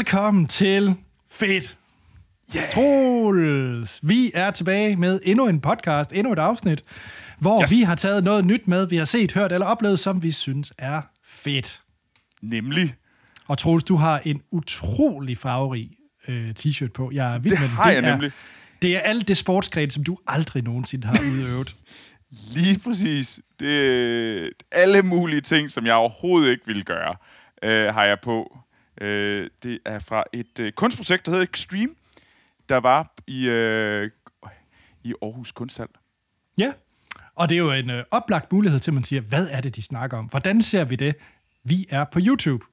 Velkommen 0.00 0.46
til 0.46 0.94
Fedt. 1.30 1.76
Yeah. 2.56 2.70
Troels. 2.72 4.00
Vi 4.02 4.30
er 4.34 4.50
tilbage 4.50 4.96
med 4.96 5.20
endnu 5.22 5.48
en 5.48 5.60
podcast, 5.60 6.12
endnu 6.12 6.32
et 6.32 6.38
afsnit, 6.38 6.82
hvor 7.38 7.62
Yes. 7.62 7.70
vi 7.70 7.80
har 7.82 7.94
taget 7.94 8.24
noget 8.24 8.44
nyt 8.44 8.68
med, 8.68 8.86
vi 8.86 8.96
har 8.96 9.04
set, 9.04 9.32
hørt 9.32 9.52
eller 9.52 9.66
oplevet, 9.66 9.98
som 9.98 10.22
vi 10.22 10.30
synes 10.32 10.72
er 10.78 11.02
fedt. 11.24 11.80
Nemlig. 12.42 12.94
Og 13.46 13.58
Troels, 13.58 13.84
du 13.84 13.96
har 13.96 14.20
en 14.24 14.42
utrolig 14.52 15.38
farverig 15.38 15.90
øh, 16.28 16.50
t-shirt 16.58 16.92
på. 16.94 17.10
Jeg 17.12 17.34
er 17.34 17.38
vild 17.38 17.52
Det 17.52 17.60
med 17.60 17.68
den. 17.68 17.76
har 17.76 17.90
jeg 17.90 18.04
er, 18.04 18.10
nemlig. 18.10 18.32
Det 18.82 18.96
er 18.96 19.00
alt 19.00 19.28
det 19.28 19.36
sportsgren, 19.36 19.90
som 19.90 20.04
du 20.04 20.18
aldrig 20.26 20.62
nogensinde 20.62 21.06
har 21.06 21.18
udøvet. 21.34 21.74
Lige 22.56 22.80
præcis. 22.84 23.40
Det, 23.60 24.50
alle 24.72 25.02
mulige 25.02 25.40
ting, 25.40 25.70
som 25.70 25.86
jeg 25.86 25.94
overhovedet 25.94 26.50
ikke 26.50 26.66
ville 26.66 26.82
gøre, 26.82 27.14
øh, 27.62 27.94
har 27.94 28.04
jeg 28.04 28.16
på. 28.22 28.58
Øh, 29.00 29.50
det 29.62 29.78
er 29.84 29.98
fra 29.98 30.24
et 30.32 30.58
øh, 30.60 30.72
kunstprojekt, 30.72 31.26
der 31.26 31.32
hedder 31.32 31.46
Extreme, 31.52 31.88
der 32.68 32.76
var 32.76 33.12
i, 33.26 33.48
øh, 33.48 34.10
i 35.04 35.14
Aarhus 35.22 35.52
Kunsthal. 35.52 35.86
Ja, 36.58 36.72
og 37.34 37.48
det 37.48 37.54
er 37.54 37.58
jo 37.58 37.72
en 37.72 37.90
øh, 37.90 38.04
oplagt 38.10 38.52
mulighed 38.52 38.80
til, 38.80 38.90
at 38.90 38.94
man 38.94 39.04
siger, 39.04 39.20
hvad 39.22 39.48
er 39.50 39.60
det, 39.60 39.76
de 39.76 39.82
snakker 39.82 40.16
om? 40.18 40.24
Hvordan 40.24 40.62
ser 40.62 40.84
vi 40.84 40.96
det? 40.96 41.14
Vi 41.64 41.86
er 41.90 42.04
på 42.04 42.20
YouTube. 42.22 42.64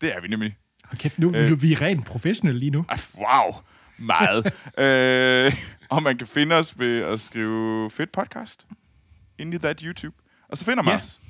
Det 0.00 0.14
er 0.16 0.20
vi 0.20 0.28
nemlig. 0.28 0.56
Hold 0.84 0.98
kæft, 0.98 1.18
nu 1.18 1.34
øh. 1.34 1.62
vi 1.62 1.72
er 1.72 1.80
rent 1.82 2.06
professionelle 2.06 2.58
lige 2.58 2.70
nu. 2.70 2.84
Ej, 2.88 2.96
Wow, 3.14 3.54
meget. 3.98 4.46
øh, 5.46 5.52
og 5.90 6.02
man 6.02 6.18
kan 6.18 6.26
finde 6.26 6.54
os 6.54 6.78
ved 6.78 7.00
at 7.02 7.20
skrive 7.20 7.90
fedt 7.90 8.12
podcast 8.12 8.66
ind 9.38 9.54
i 9.54 9.58
that 9.58 9.80
YouTube. 9.80 10.16
Og 10.48 10.58
så 10.58 10.64
finder 10.64 10.82
man 10.82 10.92
Ja. 10.92 10.98
os. 10.98 11.20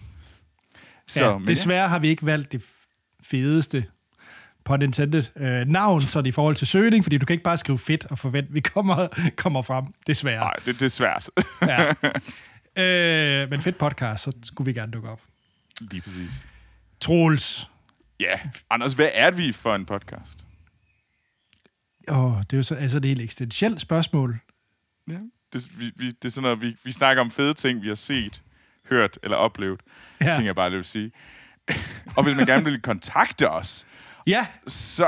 Så, 1.07 1.25
ja, 1.25 1.39
desværre 1.47 1.89
har 1.89 1.99
vi 1.99 2.09
ikke 2.09 2.27
valgt 2.27 2.53
det 2.53 2.63
fedeste 3.23 3.87
på 4.67 4.75
intended 4.75 5.23
øh, 5.37 5.67
navn, 5.69 6.01
så 6.01 6.21
det 6.21 6.27
i 6.27 6.33
forhold 6.33 6.57
til 6.57 6.67
søgning, 6.67 7.05
fordi 7.05 7.19
du 7.19 7.27
kan 7.27 7.35
ikke 7.35 7.45
bare 7.45 7.57
skrive 7.57 7.79
fedt 7.79 8.07
og 8.11 8.19
forvente, 8.19 8.53
vi 8.53 8.61
kommer, 8.61 9.09
kommer 9.37 9.63
frem. 9.63 9.85
Desværre. 10.07 10.41
Nej, 10.41 10.53
det, 10.65 10.81
det 10.81 10.83
er 10.83 10.89
svært. 10.89 11.31
Ja. 11.63 11.91
øh, 13.43 13.51
men 13.51 13.61
fedt 13.61 13.79
podcast, 13.79 14.25
så 14.25 14.33
skulle 14.43 14.67
vi 14.67 14.73
gerne 14.73 14.93
dukke 14.93 15.09
op. 15.09 15.21
Lige 15.81 16.01
præcis. 16.01 16.33
Troels. 17.01 17.71
Ja, 18.21 18.39
Anders, 18.71 18.93
hvad 18.93 19.09
er 19.15 19.31
vi 19.31 19.53
for 19.53 19.75
en 19.75 19.87
podcast? 19.87 20.45
Åh, 22.09 22.39
det 22.39 22.53
er 22.53 22.57
jo 22.57 22.63
så, 22.63 22.75
altså 22.75 22.99
det 22.99 23.09
er 23.09 23.13
et 23.13 23.21
eksistentielt 23.21 23.81
spørgsmål. 23.81 24.39
Ja. 25.09 25.19
Det, 25.53 25.69
vi, 25.79 25.93
vi, 25.97 26.07
det 26.07 26.25
er 26.25 26.29
sådan 26.29 26.43
noget, 26.43 26.63
vi, 26.63 26.77
vi 26.85 26.93
snakker 26.93 27.21
om 27.21 27.31
fede 27.31 27.55
ting, 27.55 27.83
vi 27.83 27.89
har 27.89 27.95
set, 27.95 28.43
hørt 28.91 29.19
eller 29.23 29.37
oplevet. 29.37 29.81
Ja. 30.21 30.33
Ting 30.33 30.47
jeg 30.47 30.55
bare 30.55 30.71
vil 30.71 30.85
sige. 30.85 31.13
og 32.17 32.25
hvis 32.25 32.37
man 32.37 32.47
gerne 32.47 32.65
vil 32.65 32.83
kontakte 32.83 33.51
os, 33.51 33.87
Ja, 34.27 34.47
så... 34.67 35.07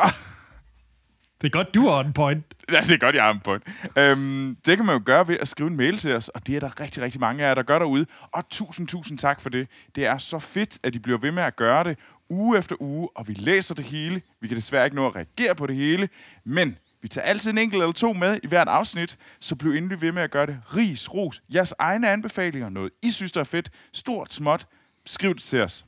det 1.41 1.47
er 1.47 1.51
godt, 1.51 1.75
du 1.75 1.87
er 1.87 1.99
on 1.99 2.13
point. 2.13 2.45
Ja, 2.73 2.81
det 2.81 2.91
er 2.91 2.99
godt, 2.99 3.17
jeg 3.17 3.29
er 3.29 3.39
på 3.45 3.59
øhm, 3.97 4.57
Det 4.67 4.77
kan 4.77 4.87
man 4.87 4.95
jo 4.97 5.03
gøre 5.05 5.29
ved 5.29 5.37
at 5.41 5.49
skrive 5.49 5.71
en 5.71 5.77
mail 5.77 5.99
til 5.99 6.15
os, 6.15 6.29
og 6.29 6.47
det 6.47 6.57
er 6.57 6.61
der 6.61 6.81
rigtig, 6.81 7.03
rigtig 7.03 7.21
mange 7.21 7.45
af 7.45 7.49
jer, 7.49 7.55
der 7.55 7.63
gør 7.63 7.79
derude. 7.79 8.07
Og 8.33 8.49
tusind, 8.51 8.89
tusind 8.89 9.19
tak 9.19 9.41
for 9.41 9.51
det. 9.51 9.69
Det 9.95 10.07
er 10.07 10.19
så 10.19 10.39
fedt, 10.39 10.79
at 10.83 10.95
I 10.95 10.99
bliver 10.99 11.19
ved 11.19 11.33
med 11.33 11.43
at 11.43 11.57
gøre 11.57 11.85
det 11.85 11.99
uge 12.31 12.59
efter 12.59 12.77
uge, 12.81 13.09
og 13.17 13.29
vi 13.29 13.35
læser 13.35 13.75
det 13.75 13.85
hele. 13.85 14.23
Vi 14.41 14.49
kan 14.49 14.57
desværre 14.57 14.85
ikke 14.85 14.97
nå 14.97 15.07
at 15.07 15.17
reagere 15.17 15.55
på 15.55 15.67
det 15.67 15.77
hele, 15.77 16.09
men 16.45 16.77
vi 17.03 17.09
tager 17.09 17.25
altid 17.25 17.51
en 17.51 17.59
enkelt 17.59 17.83
eller 17.83 17.93
to 17.93 18.13
med 18.13 18.41
i 18.43 18.47
hvert 18.47 18.69
afsnit, 18.69 19.19
så 19.41 19.55
bliv 19.55 19.71
endelig 19.71 20.01
ved 20.01 20.13
med 20.13 20.23
at 20.23 20.31
gøre 20.31 20.47
det. 20.47 20.61
Ris, 20.77 21.15
ros, 21.15 21.43
jeres 21.55 21.75
egne 21.79 22.11
anbefalinger, 22.11 22.69
noget 22.69 22.91
I 23.03 23.11
synes, 23.11 23.33
der 23.33 23.41
er 23.41 23.45
fedt, 23.45 23.71
stort, 23.93 24.33
småt, 24.33 24.67
skriv 25.07 25.35
det 25.35 25.43
til 25.43 25.63
os 25.63 25.85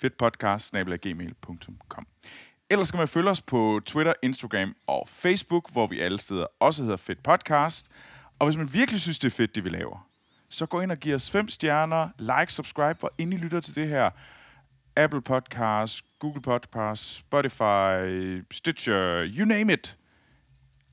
fedtpodcast.gmail.com 0.00 2.06
Ellers 2.70 2.88
skal 2.88 2.98
man 2.98 3.08
følge 3.08 3.30
os 3.30 3.42
på 3.42 3.80
Twitter, 3.86 4.12
Instagram 4.22 4.76
og 4.86 5.08
Facebook, 5.08 5.72
hvor 5.72 5.86
vi 5.86 6.00
alle 6.00 6.18
steder 6.18 6.46
også 6.60 6.82
hedder 6.82 6.96
Fedt 6.96 7.22
Podcast. 7.22 7.86
Og 8.38 8.46
hvis 8.46 8.56
man 8.56 8.72
virkelig 8.72 9.00
synes, 9.00 9.18
det 9.18 9.26
er 9.26 9.36
fedt, 9.36 9.54
det 9.54 9.64
vi 9.64 9.68
laver, 9.68 10.10
så 10.50 10.66
gå 10.66 10.80
ind 10.80 10.92
og 10.92 10.98
giv 10.98 11.14
os 11.14 11.30
fem 11.30 11.48
stjerner, 11.48 12.08
like, 12.18 12.52
subscribe, 12.52 13.00
hvor 13.00 13.12
ind 13.18 13.34
I 13.34 13.36
lytter 13.36 13.60
til 13.60 13.74
det 13.74 13.88
her. 13.88 14.10
Apple 14.96 15.20
Podcast, 15.20 16.04
Google 16.18 16.42
Podcast, 16.42 17.14
Spotify, 17.14 18.42
Stitcher, 18.50 19.26
you 19.26 19.44
name 19.44 19.72
it. 19.72 19.98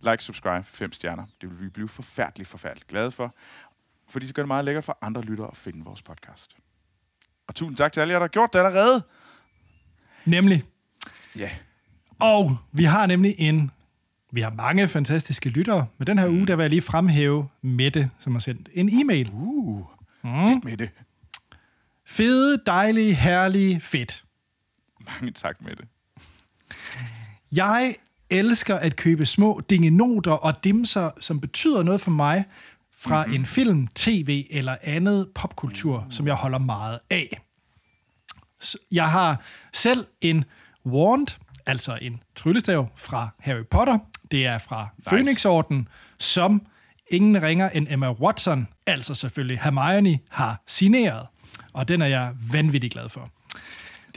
Like, 0.02 0.24
subscribe, 0.24 0.64
fem 0.64 0.92
stjerner. 0.92 1.26
Det 1.42 1.50
vil 1.50 1.62
vi 1.62 1.70
blive 1.70 1.90
forfærdeligt, 1.90 2.50
forfærdeligt 2.50 2.88
glade 2.88 3.12
for. 3.12 3.36
Fordi 4.10 4.28
det 4.28 4.36
gør 4.36 4.42
det 4.42 4.48
meget 4.48 4.66
lækkert 4.66 4.84
for 4.84 4.98
andre 5.02 5.22
lyttere 5.22 5.48
at 5.48 5.58
finde 5.58 5.86
vores 5.86 6.02
podcast. 6.02 6.67
Og 7.48 7.56
tusind 7.56 7.78
tak 7.78 7.94
til 7.94 8.00
alle 8.00 8.12
jer, 8.12 8.20
der 8.20 8.24
har 8.24 8.28
gjort 8.28 8.54
det 8.54 8.60
allerede. 8.60 9.04
Nemlig. 10.26 10.64
Ja. 11.38 11.50
Og 12.20 12.58
vi 12.72 12.84
har 12.84 13.06
nemlig 13.06 13.36
en... 13.38 13.72
Vi 14.32 14.42
har 14.42 14.50
mange 14.50 14.88
fantastiske 14.88 15.50
lyttere, 15.50 15.88
men 15.98 16.08
den 16.08 16.20
her 16.20 16.30
uge, 16.30 16.48
der 16.48 16.56
vil 16.56 16.64
jeg 16.64 16.70
lige 16.70 16.82
fremhæve 16.82 17.48
Mette, 17.62 18.10
som 18.20 18.34
har 18.34 18.40
sendt 18.40 18.70
en 18.74 18.90
e-mail. 19.02 19.30
Uh, 19.34 19.86
mm. 20.24 20.48
fedt 20.48 20.64
med 20.64 20.78
det. 20.78 20.90
Fede, 22.06 22.62
dejlige, 22.66 23.14
herlige, 23.14 23.82
fedt. 23.82 24.24
Mange 25.06 25.32
tak 25.32 25.64
med 25.64 25.76
det. 25.76 25.86
Jeg 27.52 27.96
elsker 28.30 28.76
at 28.76 28.96
købe 28.96 29.26
små 29.26 29.62
dingenoter 29.70 30.32
og 30.32 30.64
dimser, 30.64 31.12
som 31.20 31.40
betyder 31.40 31.84
noget 31.84 32.02
for 32.02 32.12
mig, 32.12 32.46
fra 32.98 33.26
mm-hmm. 33.26 33.40
en 33.40 33.46
film, 33.46 33.88
tv 33.88 34.48
eller 34.50 34.78
andet 34.82 35.28
popkultur, 35.36 36.04
mm. 36.04 36.12
som 36.12 36.28
jeg 36.28 36.36
holder 36.36 36.58
meget 36.58 37.00
af. 37.10 37.42
Så 38.60 38.78
Jeg 38.92 39.12
har 39.12 39.42
selv 39.74 40.08
en 40.22 40.46
wand, 40.86 41.28
altså 41.66 41.98
en 42.02 42.24
tryllestav 42.36 42.90
fra 42.96 43.30
Harry 43.40 43.66
Potter. 43.72 43.98
Det 44.32 44.46
er 44.46 44.58
fra 44.58 44.88
nice. 44.98 45.10
Phoenix-orden, 45.10 45.88
som 46.20 46.62
ingen 47.12 47.44
ringer 47.44 47.70
end 47.70 47.88
Emma 47.90 48.12
Watson, 48.12 48.68
altså 48.86 49.14
selvfølgelig 49.14 49.60
Hermione, 49.60 50.20
har 50.30 50.64
signeret. 50.68 51.28
Og 51.74 51.88
den 51.88 52.02
er 52.02 52.06
jeg 52.06 52.34
vanvittig 52.52 52.92
glad 52.92 53.10
for. 53.10 53.30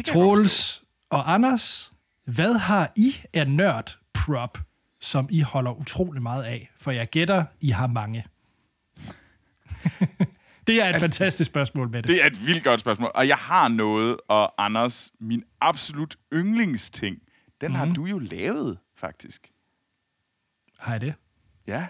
Troels 0.07 0.83
og 1.11 1.33
Anders, 1.35 1.93
hvad 2.27 2.59
har 2.59 2.93
I 2.97 3.15
af 3.35 3.49
nørd 3.49 3.99
prop, 4.15 4.59
som 5.01 5.29
I 5.31 5.41
holder 5.41 5.73
utrolig 5.73 6.23
meget 6.23 6.43
af? 6.43 6.71
For 6.81 6.91
jeg 6.91 7.09
gætter, 7.09 7.45
I 7.61 7.71
har 7.71 7.87
mange. 7.87 8.25
det 10.67 10.83
er 10.83 10.95
et 10.95 11.01
fantastisk 11.01 11.51
spørgsmål 11.51 11.91
med 11.91 12.03
det. 12.03 12.09
Det 12.09 12.23
er 12.23 12.27
et 12.27 12.47
vildt 12.47 12.65
godt 12.65 12.81
spørgsmål. 12.81 13.11
Og 13.15 13.29
jeg 13.29 13.37
har 13.37 13.69
noget, 13.69 14.17
og 14.29 14.65
Anders, 14.65 15.13
min 15.21 15.45
absolut 15.61 16.17
yndlingsting, 16.35 17.19
den 17.61 17.69
mm. 17.69 17.75
har 17.75 17.87
du 17.87 18.05
jo 18.05 18.19
lavet, 18.19 18.79
faktisk. 18.97 19.51
Har 20.79 20.93
jeg 20.93 21.01
det? 21.01 21.15
Ja. 21.67 21.87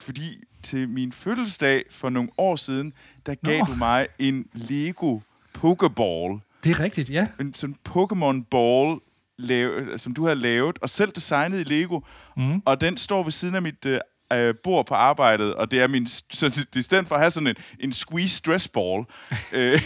Fordi 0.00 0.44
til 0.62 0.88
min 0.88 1.12
fødselsdag 1.12 1.84
for 1.90 2.10
nogle 2.10 2.28
år 2.38 2.56
siden, 2.56 2.92
der 3.26 3.34
gav 3.34 3.58
Nå. 3.58 3.64
du 3.64 3.74
mig 3.74 4.06
en 4.18 4.46
Lego 4.52 5.20
Pokeball. 5.52 6.40
Det 6.64 6.70
er 6.70 6.80
rigtigt, 6.80 7.10
ja. 7.10 7.28
En 7.40 7.54
sådan 7.54 7.76
Pokémon 7.88 8.44
Ball, 8.50 8.98
lave, 9.38 9.98
som 9.98 10.14
du 10.14 10.24
havde 10.24 10.36
lavet, 10.36 10.78
og 10.82 10.90
selv 10.90 11.12
designet 11.12 11.60
i 11.60 11.64
Lego. 11.64 12.00
Mm. 12.36 12.62
Og 12.64 12.80
den 12.80 12.96
står 12.96 13.22
ved 13.22 13.32
siden 13.32 13.54
af 13.54 13.62
mit 13.62 13.86
øh, 13.86 13.98
øh, 14.32 14.54
bord 14.64 14.86
på 14.86 14.94
arbejdet, 14.94 15.54
og 15.54 15.70
det 15.70 15.80
er 15.80 15.88
min, 15.88 16.06
så 16.06 16.66
i 16.76 16.82
stedet 16.82 17.08
for 17.08 17.14
at 17.14 17.20
have 17.20 17.30
sådan 17.30 17.46
en, 17.46 17.56
en 17.80 17.92
squeeze 17.92 18.36
stress 18.36 18.68
ball, 18.68 19.04
øh, 19.52 19.82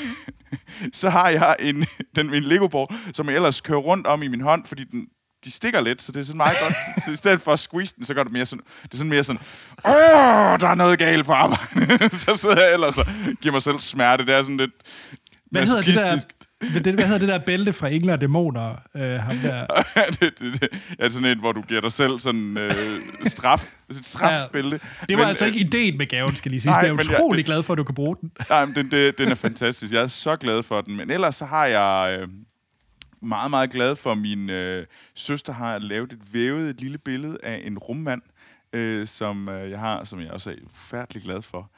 så 0.92 1.10
har 1.10 1.28
jeg 1.28 1.56
en, 1.60 1.86
den, 2.16 2.34
en 2.34 2.42
Lego 2.42 2.68
ball, 2.68 2.86
som 3.14 3.28
jeg 3.28 3.34
ellers 3.34 3.60
kører 3.60 3.78
rundt 3.78 4.06
om 4.06 4.22
i 4.22 4.28
min 4.28 4.40
hånd, 4.40 4.66
fordi 4.66 4.84
den, 4.84 5.06
de 5.44 5.50
stikker 5.50 5.80
lidt, 5.80 6.02
så 6.02 6.12
det 6.12 6.20
er 6.20 6.24
sådan 6.24 6.36
meget 6.36 6.56
godt. 6.62 6.74
Så 7.04 7.10
i 7.10 7.16
stedet 7.16 7.40
for 7.40 7.52
at 7.52 7.58
squeeze 7.58 7.94
den, 7.96 8.04
så 8.04 8.14
gør 8.14 8.22
det 8.22 8.32
mere 8.32 8.46
sådan, 8.46 8.64
det 8.82 8.92
er 8.92 8.96
sådan 8.96 9.10
mere 9.10 9.24
sådan, 9.24 9.42
åh, 9.84 10.60
der 10.60 10.68
er 10.68 10.74
noget 10.74 10.98
galt 10.98 11.26
på 11.26 11.32
arbejdet. 11.32 12.12
så 12.24 12.34
sidder 12.34 12.60
jeg 12.64 12.72
ellers 12.72 12.98
og 12.98 13.06
giver 13.40 13.52
mig 13.52 13.62
selv 13.62 13.78
smerte. 13.78 14.26
Det 14.26 14.34
er 14.34 14.42
sådan 14.42 14.56
lidt 14.56 14.72
Hvad 15.50 15.66
hedder, 15.66 15.82
det 15.82 15.94
der, 15.94 16.20
hvad, 16.58 16.80
det, 16.80 16.94
hvad 16.94 17.04
hedder 17.04 17.18
det 17.18 17.28
der 17.28 17.38
bælte 17.38 17.72
fra 17.72 17.88
Engler 17.88 18.12
og 18.12 18.20
Dæmoner? 18.20 18.74
Øh, 18.96 19.02
ham 19.02 19.36
der. 19.36 19.66
det, 20.20 20.38
det, 20.38 20.60
det, 20.60 20.68
er 20.98 21.08
sådan 21.08 21.28
en, 21.28 21.38
hvor 21.38 21.52
du 21.52 21.62
giver 21.62 21.80
dig 21.80 21.92
selv 21.92 22.18
sådan 22.18 22.58
øh, 22.58 23.00
straf, 23.22 23.72
et 23.90 23.96
strafbælte. 24.04 24.80
Det 25.08 25.16
var 25.16 25.16
Men, 25.16 25.26
altså 25.28 25.44
øh, 25.44 25.54
ikke 25.54 25.66
ideen 25.66 25.98
med 25.98 26.06
gaven, 26.06 26.36
skal 26.36 26.50
lige 26.50 26.60
sige. 26.60 26.70
Nej, 26.70 26.78
Jeg 26.80 26.88
er 26.88 26.92
men 26.94 27.00
utrolig 27.14 27.38
det- 27.38 27.46
glad 27.46 27.62
for, 27.62 27.72
at 27.72 27.78
du 27.78 27.84
kan 27.84 27.94
bruge 27.94 28.16
den. 28.20 28.32
Nej, 28.50 28.64
men 28.64 28.74
den, 28.74 28.90
det, 28.90 29.18
den 29.18 29.28
er 29.28 29.34
fantastisk. 29.34 29.92
Jeg 29.92 30.02
er 30.02 30.06
så 30.06 30.36
glad 30.36 30.62
for 30.62 30.80
den. 30.80 30.96
Men 30.96 31.10
ellers 31.10 31.34
så 31.34 31.44
har 31.44 31.66
jeg 31.66 32.18
øh, 32.20 32.28
meget, 33.22 33.50
meget 33.50 33.70
glad 33.70 33.96
for, 33.96 34.14
min 34.14 34.50
øh, 34.50 34.86
søster 35.14 35.52
har 35.52 35.78
lavet 35.78 36.12
et 36.12 36.18
vævet 36.32 36.70
et 36.70 36.80
lille 36.80 36.98
billede 36.98 37.38
af 37.42 37.62
en 37.64 37.78
rummand, 37.78 38.22
øh, 38.72 39.06
som 39.06 39.48
øh, 39.48 39.70
jeg 39.70 39.78
har, 39.78 40.04
som 40.04 40.20
jeg 40.20 40.30
også 40.30 40.50
er 40.50 40.54
forfærdelig 40.74 41.22
glad 41.22 41.42
for. 41.42 41.70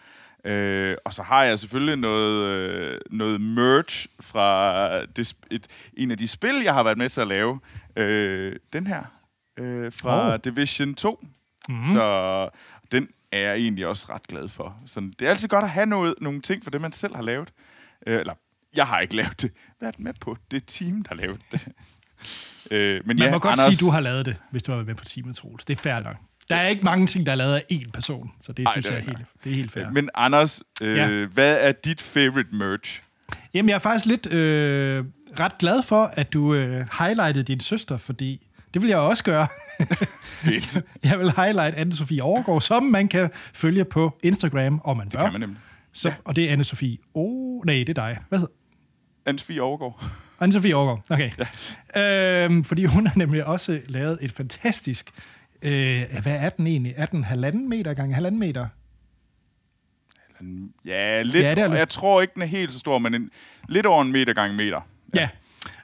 Øh, 0.44 0.96
og 1.04 1.12
så 1.12 1.22
har 1.22 1.44
jeg 1.44 1.58
selvfølgelig 1.58 1.96
noget, 1.96 2.46
øh, 2.46 3.00
noget 3.10 3.40
merch 3.40 4.06
fra 4.20 5.04
det, 5.04 5.34
et, 5.50 5.66
en 5.96 6.10
af 6.10 6.19
de 6.19 6.28
spil, 6.28 6.54
jeg 6.64 6.75
har 6.75 6.82
været 6.82 6.98
med 6.98 7.08
til 7.08 7.20
at 7.20 7.26
lave. 7.26 7.60
Øh, 7.96 8.56
den 8.72 8.87
her, 8.87 9.02
øh, 9.58 9.92
fra 9.92 10.32
Oh. 10.32 10.38
Division 10.44 10.94
2. 10.94 11.25
Mm. 11.69 11.84
Så 11.84 12.48
den 12.92 13.08
er 13.32 13.38
jeg 13.38 13.54
egentlig 13.56 13.87
også 13.87 14.06
ret 14.10 14.26
glad 14.26 14.48
for. 14.48 14.76
Så 14.87 15.00
det 15.19 15.26
er 15.26 15.31
altid 15.31 15.48
godt 15.48 15.64
at 15.64 15.70
have 15.70 15.87
noget, 15.87 16.14
nogle 16.20 16.40
ting 16.40 16.64
for 16.64 16.70
det, 16.70 16.81
man 16.81 16.93
selv 16.93 17.14
har 17.14 17.22
lavet. 17.22 17.48
Øh, 18.06 18.20
eller, 18.20 18.34
jeg 18.75 18.86
har 18.86 19.00
ikke 19.00 19.16
lavet 19.16 19.43
det. 19.43 19.52
Været 19.81 19.98
med 20.00 20.12
på 20.20 20.36
det 20.50 20.62
team, 20.66 21.02
der 21.02 21.14
lavede 21.14 21.38
det. 21.52 21.69
Øh, 22.70 22.94
men 23.06 23.16
Man 23.16 23.19
ja, 23.19 23.31
må 23.31 23.38
godt 23.38 23.52
Anders, 23.52 23.75
sige, 23.75 23.86
at 23.86 23.88
du 23.88 23.90
har 23.93 24.00
lavet 24.00 24.26
det, 24.26 24.36
hvis 24.50 24.62
du 24.62 24.72
har 24.72 24.76
været 24.76 24.86
med 24.86 24.94
på 24.94 25.04
Team 25.04 25.34
Troels. 25.34 25.64
Det 25.64 25.78
er 25.78 25.82
fair 25.82 26.00
nok. 26.00 26.16
Der 26.50 26.56
er 26.56 26.69
ikke 26.69 26.85
mange 26.85 27.06
ting, 27.06 27.26
der 27.26 27.32
er 27.32 27.37
lavet 27.37 27.55
af 27.55 27.62
én 27.73 27.91
person, 27.91 28.31
så 28.41 28.52
det 28.52 28.67
Ej, 28.67 28.73
synes 28.73 28.87
det 28.87 28.93
er 28.93 28.97
jeg 28.99 29.06
er 29.06 29.11
helt, 29.17 29.26
det 29.44 29.50
er 29.52 29.56
helt 29.56 29.73
fair. 29.73 29.91
Men 29.91 30.08
Anders, 30.14 30.62
øh, 30.82 30.97
Ja. 30.97 31.26
hvad 31.26 31.58
er 31.69 31.73
dit 31.73 32.00
favorite 32.00 32.49
merch? 32.52 33.02
Jamen, 33.55 33.69
jeg 33.69 33.75
er 33.75 33.79
faktisk 33.79 34.06
lidt 34.06 34.32
øh, 34.32 35.05
ret 35.41 35.58
glad 35.58 35.82
for, 35.82 36.05
at 36.12 36.32
du 36.32 36.55
øh, 36.55 36.87
highlightede 36.99 37.44
din 37.44 37.61
søster, 37.61 37.97
fordi 37.97 38.47
det 38.75 38.82
vil 38.82 38.88
jeg 38.88 38.99
også 38.99 39.25
gøre. 39.25 39.47
Fedt. 40.44 40.82
Jeg 41.05 41.19
vil 41.19 41.32
highlight 41.37 41.75
Anne-Sophie 41.76 42.20
Overgaard, 42.20 42.61
som 42.61 42.82
man 42.82 43.08
kan 43.08 43.31
følge 43.55 43.85
på 43.85 44.19
Instagram, 44.23 44.81
og 44.85 44.96
man 44.96 45.08
bør. 45.08 45.19
Det 45.19 45.25
kan 45.26 45.32
man 45.32 45.41
nemlig. 45.41 45.58
Så, 45.93 46.08
ja. 46.08 46.14
Og 46.25 46.37
det 46.37 46.50
er 46.50 46.56
Anne-Sophie... 46.56 47.11
Oh, 47.14 47.64
nej, 47.67 47.75
det 47.75 47.88
er 47.88 47.93
dig. 47.93 48.19
Hvad 48.29 48.38
hedder 48.38 48.53
Anne-Sophie 49.31 49.61
Overgaard. 49.61 50.03
Anne-Sophie 50.43 50.73
Overgaard, 50.73 51.05
okay. 51.11 51.31
Ja. 51.96 52.44
Øhm, 52.44 52.64
fordi 52.64 52.85
hun 52.85 53.06
har 53.06 53.17
nemlig 53.19 53.44
også 53.44 53.81
lavet 53.87 54.19
et 54.23 54.32
fantastisk... 54.32 55.11
Øh, 55.62 56.02
hvad 56.22 56.36
er 56.36 56.48
den 56.48 56.66
egentlig? 56.66 56.94
Er 56.96 57.06
den 57.06 57.24
halvanden 57.24 57.68
meter 57.68 57.94
gange 57.94 58.14
halvanden 58.14 58.38
meter? 58.38 58.66
Ja, 60.84 61.22
lidt. 61.22 61.34
Ja, 61.34 61.48
Ja, 61.48 61.54
det 61.54 61.62
er 61.62 61.68
lidt. 61.68 61.78
Jeg 61.78 61.88
tror 61.88 62.20
ikke, 62.20 62.34
den 62.34 62.42
er 62.42 62.46
helt 62.46 62.72
så 62.72 62.78
stor, 62.78 62.98
men 62.98 63.14
en, 63.14 63.30
lidt 63.68 63.86
over 63.86 64.02
en 64.02 64.12
meter 64.12 64.32
gange 64.32 64.56
meter. 64.56 64.80
Ja. 65.14 65.28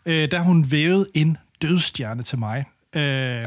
Øh, 0.06 0.30
der 0.30 0.40
hun 0.40 0.70
vævet 0.70 1.08
en 1.14 1.36
dødstjerne 1.62 2.22
til 2.22 2.38
mig. 2.38 2.64
Øh, 2.92 3.02
ja. 3.02 3.46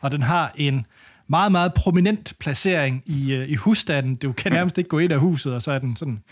Og 0.00 0.10
den 0.10 0.22
har 0.22 0.52
en 0.54 0.86
meget, 1.26 1.52
meget 1.52 1.74
prominent 1.74 2.32
placering 2.40 3.02
i, 3.06 3.32
øh, 3.32 3.48
i 3.48 3.54
husstanden. 3.54 4.16
Du 4.16 4.32
kan 4.32 4.52
nærmest 4.58 4.78
ikke 4.78 4.88
gå 4.88 4.98
ind 4.98 5.12
af 5.12 5.18
huset, 5.18 5.54
og 5.54 5.62
så 5.62 5.72
er 5.72 5.78
den 5.78 5.96
sådan... 5.96 6.22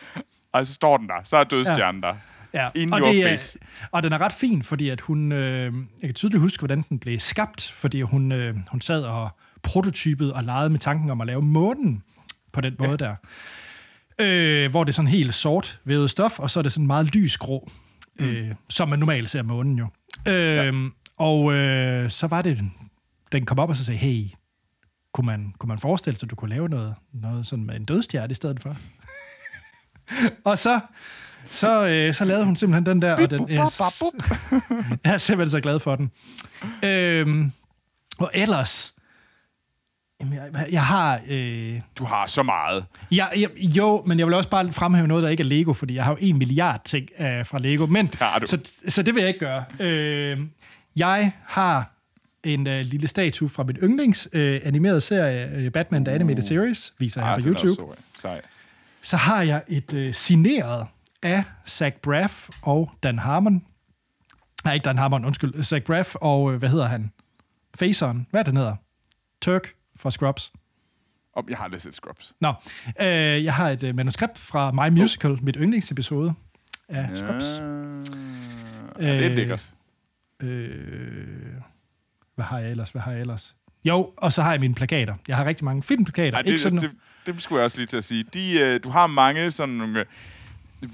Og 0.53 0.67
så 0.67 0.75
står 0.75 0.97
den 0.97 1.09
der. 1.09 1.15
Så 1.25 1.37
er 1.37 1.45
dødstjernen 1.45 2.03
ja. 2.05 2.09
der. 2.09 2.15
Ja, 2.55 2.69
In 2.75 2.93
og, 2.93 2.99
your 2.99 3.09
det 3.09 3.23
er, 3.25 3.29
face. 3.29 3.59
og 3.91 4.03
den 4.03 4.13
er 4.13 4.19
ret 4.19 4.33
fin, 4.33 4.63
fordi 4.63 4.89
at 4.89 5.01
hun, 5.01 5.33
øh, 5.33 5.73
jeg 6.01 6.09
kan 6.09 6.15
tydeligt 6.15 6.41
huske, 6.41 6.61
hvordan 6.61 6.85
den 6.89 6.99
blev 6.99 7.21
skabt, 7.21 7.73
fordi 7.77 8.01
hun, 8.01 8.33
øh, 8.33 8.57
hun 8.71 8.81
sad 8.81 9.03
og 9.03 9.31
prototypede 9.63 10.35
og 10.35 10.45
legede 10.45 10.71
med 10.71 10.79
tanken 10.79 11.11
om 11.11 11.21
at 11.21 11.27
lave 11.27 11.43
månen 11.43 12.03
på 12.53 12.61
den 12.61 12.77
måde 12.79 12.99
der. 12.99 13.15
Øh, 14.19 14.71
hvor 14.71 14.85
det 14.85 14.93
er 14.93 14.95
sådan 14.95 15.09
helt 15.09 15.35
sort 15.35 15.81
vævet 15.85 16.11
stof, 16.11 16.39
og 16.39 16.51
så 16.51 16.61
er 16.61 16.63
det 16.63 16.73
sådan 16.73 16.87
meget 16.87 17.15
lysgrå, 17.15 17.71
mm. 18.19 18.27
øh, 18.27 18.51
som 18.69 18.89
man 18.89 18.99
normalt 18.99 19.31
ser 19.31 19.43
månen 19.43 19.79
jo. 19.79 19.87
Øh, 20.29 20.35
ja. 20.35 20.73
Og 21.17 21.53
øh, 21.53 22.11
så 22.11 22.27
var 22.27 22.43
det, 22.43 22.61
den 23.33 23.47
kom 23.47 23.59
op 23.59 23.69
og 23.69 23.77
så 23.77 23.85
sagde, 23.85 23.99
hey, 23.99 24.25
kunne 25.13 25.27
man, 25.27 25.55
kunne 25.59 25.69
man 25.69 25.79
forestille 25.79 26.19
sig, 26.19 26.27
at 26.27 26.31
du 26.31 26.37
kunne 26.37 26.51
lave 26.51 26.69
noget, 26.69 26.95
noget 27.13 27.47
sådan 27.47 27.65
med 27.65 27.77
en 27.77 27.85
dødstjerne 27.85 28.31
i 28.31 28.35
stedet 28.35 28.63
for? 28.63 28.77
og 30.51 30.59
så, 30.59 30.81
så, 31.47 31.87
øh, 31.87 32.15
så 32.15 32.25
lavede 32.25 32.45
hun 32.45 32.57
simpelthen 32.57 32.87
den 32.87 33.03
der, 33.03 33.13
og 33.13 33.31
den, 33.31 33.49
jeg, 33.49 33.57
jeg 35.05 35.15
er 35.15 35.19
simpelthen 35.19 35.51
så 35.51 35.61
glad 35.61 35.81
for 35.81 35.97
den. 35.97 36.11
Øhm, 36.85 37.53
og 38.19 38.31
ellers, 38.35 38.95
jamen, 40.21 40.35
jeg, 40.35 40.67
jeg 40.73 40.85
har... 40.85 41.21
Øh, 41.29 41.81
Du 41.99 42.05
har 42.05 42.27
så 42.27 42.43
meget. 42.43 42.85
jeg, 43.11 43.31
jeg, 43.37 43.51
jo, 43.57 44.03
men 44.07 44.19
jeg 44.19 44.27
vil 44.27 44.35
også 44.35 44.49
bare 44.49 44.73
fremhæve 44.73 45.09
noget, 45.09 45.23
der 45.23 45.29
ikke 45.29 45.43
er 45.43 45.47
Lego, 45.47 45.73
fordi 45.73 45.95
jeg 45.95 46.05
har 46.05 46.13
jo 46.13 46.17
en 46.21 46.39
milliard 46.39 46.81
ting 46.85 47.09
øh, 47.19 47.47
fra 47.47 47.59
Lego. 47.59 47.87
Men, 47.87 48.11
har 48.19 48.39
du. 48.39 48.47
så, 48.47 48.59
så 48.89 49.03
det 49.03 49.15
vil 49.15 49.21
jeg 49.21 49.29
ikke 49.29 49.41
gøre. 49.41 49.65
Øh, 49.81 50.39
jeg 50.97 51.33
har 51.47 51.91
en 52.45 52.67
øh, 52.67 52.81
lille 52.87 53.09
statue 53.09 53.49
fra 53.49 53.63
min 53.63 53.77
yndlings 53.77 54.29
øh, 54.33 54.61
animerede 54.65 55.01
serie, 55.01 55.51
øh, 55.55 55.71
Batman 55.71 56.05
The 56.05 56.15
Animated 56.15 56.43
Series, 56.43 56.93
viser 56.99 57.21
jeg 57.21 57.29
her 57.29 57.37
Ah, 57.37 57.43
på 57.43 57.49
er 57.49 57.53
YouTube. 57.53 57.95
Så 59.03 59.17
har 59.17 59.43
jeg 59.43 59.63
et 59.69 59.93
øh, 59.95 60.15
signeret 60.15 60.87
af 61.25 61.45
Zach 61.69 61.97
Braff 61.97 62.49
og 62.63 62.91
Dan 63.03 63.19
Harmon. 63.19 63.67
Nej, 64.65 64.75
ikke 64.75 64.85
Dan 64.85 64.99
Harmon, 64.99 65.25
undskyld. 65.25 65.63
Zach 65.63 65.85
Braff 65.85 66.15
og, 66.15 66.53
øh, 66.53 66.59
hvad 66.59 66.69
hedder 66.69 66.87
han? 66.87 67.13
Faceren. 67.79 68.27
Hvad 68.31 68.41
er 68.41 68.45
det, 68.45 68.57
hedder? 68.57 68.77
Turk 69.41 69.75
fra 69.97 70.11
Scrubs. 70.11 70.53
Oh, 71.33 71.45
jeg 71.49 71.57
har 71.59 71.65
aldrig 71.65 71.81
set 71.81 71.95
Scrubs. 71.95 72.33
Nå, 72.41 72.53
øh, 73.01 73.45
jeg 73.45 73.55
har 73.55 73.71
et 73.71 73.83
øh, 73.83 73.95
manuskript 73.95 74.39
fra 74.39 74.73
My 74.73 75.01
Musical, 75.01 75.31
oh. 75.31 75.45
mit 75.45 75.57
yndlingsepisode 75.59 76.35
af 76.89 77.17
Scrubs. 77.17 77.45
Ja, 77.45 79.15
det 79.15 79.25
er 79.25 79.31
Øh, 79.31 79.37
lækkert. 79.37 79.75
Øh, 80.41 81.27
hvad 82.35 82.45
har 82.45 82.59
jeg 82.59 82.71
ellers? 82.71 82.91
Hvad 82.91 83.03
har 83.03 83.13
jeg 83.13 83.21
ellers? 83.21 83.57
Jo, 83.85 84.13
og 84.17 84.33
så 84.33 84.43
har 84.43 84.51
jeg 84.51 84.61
mine 84.61 84.75
plakater. 84.75 85.15
Jeg 85.29 85.37
har 85.37 85.45
rigtig 85.45 85.65
mange 85.65 85.83
filmplakater. 85.83 86.33
Ej, 86.33 86.39
ikke 86.39 86.51
det, 86.51 86.61
sådan, 86.61 86.79
det, 86.79 86.91
det, 87.27 87.35
det 87.35 87.43
skulle 87.43 87.59
jeg 87.59 87.65
også 87.65 87.79
lige 87.79 87.87
til 87.87 87.97
at 87.97 88.05
sige. 88.05 88.25
De, 88.35 88.61
øh, 88.61 88.81
du 88.85 88.89
har 88.89 89.07
mange 89.07 89.51
sådan 89.51 89.75
nogle 89.75 90.01
øh, 90.01 90.07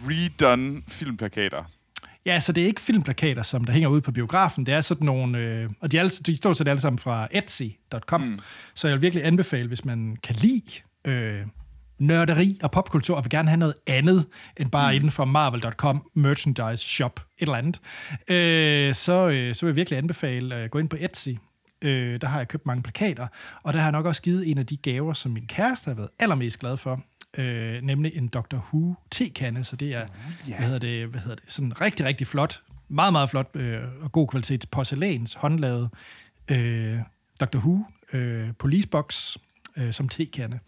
redone 0.08 0.82
filmplakater. 0.88 1.64
Ja, 2.26 2.40
så 2.40 2.52
det 2.52 2.62
er 2.62 2.66
ikke 2.66 2.80
filmplakater, 2.80 3.42
som 3.42 3.64
der 3.64 3.72
hænger 3.72 3.88
ude 3.88 4.00
på 4.00 4.12
biografen. 4.12 4.66
Det 4.66 4.74
er 4.74 4.80
sådan 4.80 5.04
nogle... 5.04 5.38
Øh, 5.38 5.70
og 5.80 5.92
de, 5.92 5.96
er 5.96 6.00
alle, 6.00 6.10
de 6.26 6.36
står 6.36 6.52
så 6.52 6.64
alle 6.66 6.80
sammen 6.80 6.98
fra 6.98 7.28
Etsy.com. 7.30 8.20
Mm. 8.20 8.38
Så 8.74 8.88
jeg 8.88 8.94
vil 8.94 9.02
virkelig 9.02 9.26
anbefale, 9.26 9.68
hvis 9.68 9.84
man 9.84 10.16
kan 10.22 10.36
lide 10.36 10.72
øh, 11.04 11.46
nørderi 11.98 12.58
og 12.62 12.70
popkultur, 12.70 13.16
og 13.16 13.24
vil 13.24 13.30
gerne 13.30 13.48
have 13.48 13.58
noget 13.58 13.74
andet, 13.86 14.26
end 14.56 14.70
bare 14.70 14.92
mm. 14.92 14.96
inden 14.96 15.10
for 15.10 15.24
Marvel.com, 15.24 16.10
merchandise 16.14 16.84
shop, 16.84 17.20
et 17.38 17.42
eller 17.42 17.56
andet, 17.56 17.80
øh, 18.28 18.94
så, 18.94 19.28
øh, 19.28 19.54
så 19.54 19.66
vil 19.66 19.70
jeg 19.70 19.76
virkelig 19.76 19.98
anbefale 19.98 20.54
at 20.54 20.64
øh, 20.64 20.70
gå 20.70 20.78
ind 20.78 20.88
på 20.88 20.96
Etsy. 21.00 21.28
Øh, 21.82 22.20
der 22.20 22.26
har 22.26 22.38
jeg 22.38 22.48
købt 22.48 22.66
mange 22.66 22.82
plakater, 22.82 23.26
og 23.62 23.72
der 23.72 23.78
har 23.78 23.86
jeg 23.86 23.92
nok 23.92 24.06
også 24.06 24.22
givet 24.22 24.50
en 24.50 24.58
af 24.58 24.66
de 24.66 24.76
gaver, 24.76 25.12
som 25.12 25.32
min 25.32 25.46
kæreste 25.46 25.88
har 25.88 25.94
været 25.94 26.10
allermest 26.18 26.58
glad 26.58 26.76
for, 26.76 27.00
øh, 27.38 27.82
nemlig 27.82 28.16
en 28.16 28.28
Dr. 28.28 28.56
Who 28.56 28.94
tekande, 29.10 29.64
så 29.64 29.76
det 29.76 29.94
er, 29.94 30.06
hvad 30.44 30.56
hedder 30.66 30.78
det, 30.78 31.06
hvad 31.06 31.20
hedder 31.20 31.36
det, 31.36 31.44
sådan 31.48 31.80
rigtig, 31.80 32.06
rigtig 32.06 32.26
flot, 32.26 32.62
meget, 32.88 33.12
meget 33.12 33.30
flot 33.30 33.50
øh, 33.56 33.82
og 34.00 34.12
god 34.12 34.28
kvalitet 34.28 34.64
porcelæns, 34.70 35.34
håndlavet 35.34 35.90
øh, 36.48 36.98
Dr. 37.40 37.56
Who 37.58 37.84
øh, 38.12 38.52
policebox 38.58 39.36
øh, 39.76 39.92
som 39.92 40.08
tekande. 40.08 40.58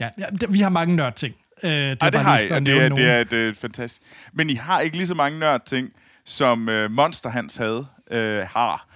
Ja, 0.00 0.08
ja, 0.18 0.26
det- 0.40 0.52
vi 0.52 0.60
har 0.60 0.68
mange 0.68 0.96
nørd-ting. 0.96 1.34
Øh, 1.62 1.70
det, 1.70 1.76
Ej, 1.76 1.90
er 1.90 1.94
det 1.94 2.12
bare 2.12 2.22
har 2.22 2.38
lige 2.38 2.48
I, 2.48 2.52
og 2.52 2.66
det 2.66 2.82
er, 2.82 2.88
det 2.88 3.04
er 3.06 3.20
et 3.20 3.32
øh, 3.32 3.54
fantastisk. 3.54 4.02
Men 4.32 4.50
I 4.50 4.54
har 4.54 4.80
ikke 4.80 4.96
lige 4.96 5.06
så 5.06 5.14
mange 5.14 5.38
nørd-ting, 5.38 5.92
som 6.24 6.68
øh, 6.68 6.90
Monster 6.90 7.30
Hans 7.30 7.56
havde, 7.56 7.86
øh, 8.10 8.46
har. 8.50 8.86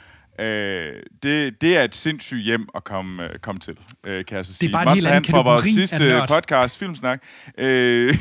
Øh, 0.40 1.02
det, 1.22 1.60
det 1.60 1.76
er 1.76 1.82
et 1.84 1.94
sindssygt 1.94 2.44
hjem 2.44 2.68
at 2.74 2.84
komme, 2.84 3.24
øh, 3.24 3.38
komme 3.38 3.58
til, 3.58 3.76
øh, 4.04 4.24
kan 4.24 4.36
jeg 4.36 4.46
så 4.46 4.54
sige. 4.54 4.72
bare 4.72 4.82
en 4.82 4.88
Monster 4.88 4.94
helt 4.94 5.06
anden 5.16 5.24
Hans 5.24 5.30
fra 5.30 5.42
vores 5.52 5.64
sidste 5.64 6.22
podcast, 6.28 6.78
Filmsnak, 6.78 7.22
øh, 7.58 8.14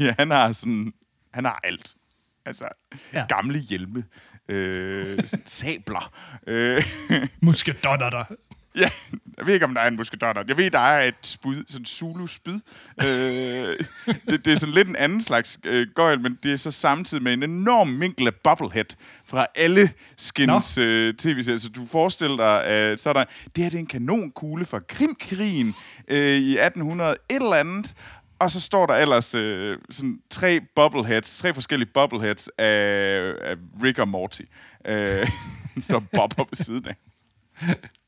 han 0.18 0.30
har 0.30 0.52
sådan, 0.52 0.92
han 1.34 1.44
har 1.44 1.60
alt. 1.64 1.94
Altså, 2.46 2.64
Ja. 3.14 3.24
gamle 3.28 3.58
hjelme, 3.58 4.04
øh, 4.48 5.18
sabler. 5.44 6.12
Øh, 6.46 6.82
Muskedonner 7.42 8.10
der. 8.10 8.24
Ja, 8.82 8.90
jeg 9.38 9.46
ved 9.46 9.54
ikke, 9.54 9.66
om 9.66 9.74
der 9.74 9.80
er 9.80 9.88
en 9.88 9.96
muskedotter. 9.96 10.42
Jeg 10.48 10.56
ved, 10.56 10.70
der 10.70 10.78
er 10.78 11.08
et 11.08 11.14
spyd, 11.22 11.64
sådan 11.68 11.84
Zulu-spyd. 11.84 12.60
øh, 13.04 13.06
det, 14.28 14.44
det 14.44 14.52
er 14.52 14.54
sådan 14.54 14.74
lidt 14.74 14.88
en 14.88 14.96
anden 14.96 15.20
slags 15.20 15.58
øh, 15.64 15.86
gøjl, 15.94 16.20
men 16.20 16.38
det 16.42 16.52
er 16.52 16.56
så 16.56 16.70
samtidig 16.70 17.22
med 17.22 17.32
en 17.32 17.42
enorm 17.42 17.88
mængde 17.88 18.26
af 18.26 18.34
bubblehead 18.44 18.96
fra 19.24 19.46
alle 19.54 19.90
skins 20.16 20.78
øh, 20.78 21.14
tv-serier. 21.14 21.58
Så 21.58 21.68
du 21.68 21.86
forestiller 21.86 22.36
dig, 22.36 22.64
at 22.64 23.00
så 23.00 23.08
er 23.08 23.12
der, 23.12 23.24
det 23.56 23.64
her 23.64 23.70
det 23.70 23.76
er 23.76 23.80
en 23.80 23.86
kanonkugle 23.86 24.64
fra 24.64 24.80
Krimkrigen 24.88 25.74
øh, 26.08 26.18
i 26.18 26.58
1800 26.58 27.10
et 27.10 27.36
eller 27.36 27.56
andet. 27.56 27.94
Og 28.38 28.50
så 28.50 28.60
står 28.60 28.86
der 28.86 28.94
ellers 28.94 29.34
øh, 29.34 29.78
sådan 29.90 30.20
tre 30.30 30.60
bubbleheads, 30.76 31.38
tre 31.38 31.54
forskellige 31.54 31.90
bubbleheads 31.94 32.48
af, 32.58 33.34
af 33.42 33.56
Rick 33.82 33.98
og 33.98 34.08
Morty. 34.08 34.42
Øh, 34.86 35.28
står 35.82 36.04
Bob 36.14 36.36
på 36.36 36.46
ved 36.50 36.64
siden 36.64 36.86
af. 36.88 36.94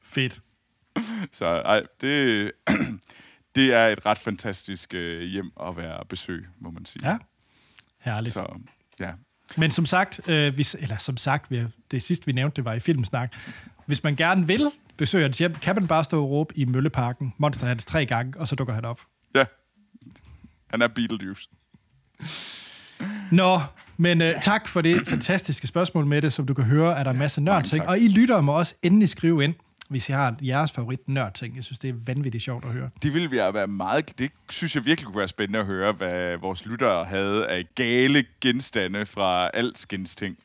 Fedt. 0.02 0.40
Så 1.32 1.46
ej, 1.46 1.82
det, 2.00 2.52
det 3.54 3.74
er 3.74 3.86
et 3.88 4.06
ret 4.06 4.18
fantastisk 4.18 4.94
øh, 4.94 5.22
hjem 5.22 5.52
at 5.62 5.76
være 5.76 6.04
besøg, 6.08 6.46
må 6.58 6.70
man 6.70 6.84
sige. 6.84 7.10
Ja, 7.10 7.18
herligt. 7.98 8.34
Så 8.34 8.60
ja. 9.00 9.10
Men 9.56 9.70
som 9.70 9.86
sagt, 9.86 10.28
øh, 10.28 10.54
hvis, 10.54 10.76
eller 10.80 10.98
som 10.98 11.16
sagt, 11.16 11.52
det 11.90 12.02
sidste 12.02 12.26
vi 12.26 12.32
nævnte, 12.32 12.56
det 12.56 12.64
var 12.64 12.72
i 12.72 12.80
Filmsnak. 12.80 13.32
Hvis 13.86 14.02
man 14.04 14.16
gerne 14.16 14.46
vil 14.46 14.70
besøge 14.96 15.22
hans 15.22 15.38
hjem, 15.38 15.54
kan 15.54 15.74
man 15.74 15.86
bare 15.86 16.04
stå 16.04 16.22
og 16.22 16.30
råbe 16.30 16.58
i 16.58 16.64
Mølleparken, 16.64 17.34
Monster 17.38 17.66
Hans 17.66 17.84
tre 17.84 18.06
gange, 18.06 18.40
og 18.40 18.48
så 18.48 18.54
dukker 18.54 18.74
han 18.74 18.84
op. 18.84 19.00
ja. 19.34 19.44
Han 20.70 20.82
er 20.82 20.88
Beetlejuice. 20.88 21.48
Nå, 23.32 23.60
men 23.96 24.22
øh, 24.22 24.42
tak 24.42 24.68
for 24.68 24.80
det 24.80 25.08
fantastiske 25.08 25.66
spørgsmål 25.66 26.06
med 26.06 26.22
det. 26.22 26.32
Som 26.32 26.46
du 26.46 26.54
kan 26.54 26.64
høre, 26.64 26.98
er 26.98 27.04
der 27.04 27.10
en 27.10 27.18
masse 27.18 27.40
nørdting. 27.40 27.80
tak. 27.82 27.88
Og 27.88 27.98
I 27.98 28.08
lytter 28.08 28.40
må 28.40 28.52
også 28.52 28.74
endelig 28.82 29.08
skrive 29.08 29.44
ind, 29.44 29.54
hvis 29.90 30.08
I 30.08 30.12
har 30.12 30.36
jeres 30.42 30.72
favorit 30.72 31.08
nørdting. 31.08 31.56
Jeg 31.56 31.64
synes, 31.64 31.78
det 31.78 31.90
er 31.90 31.94
vanvittigt 32.06 32.44
sjovt 32.44 32.64
at 32.64 32.70
høre. 32.70 32.90
Det 33.02 33.14
ville 33.14 33.30
være 33.30 33.66
meget... 33.66 34.18
Det 34.18 34.30
synes 34.50 34.74
jeg 34.74 34.84
virkelig 34.84 35.06
kunne 35.06 35.18
være 35.18 35.28
spændende 35.28 35.58
at 35.58 35.66
høre, 35.66 35.92
hvad 35.92 36.36
vores 36.36 36.66
lyttere 36.66 37.04
havde 37.04 37.46
af 37.48 37.64
gale 37.74 38.24
genstande 38.40 39.06
fra 39.06 39.50
alskens 39.54 40.14
ting. 40.16 40.36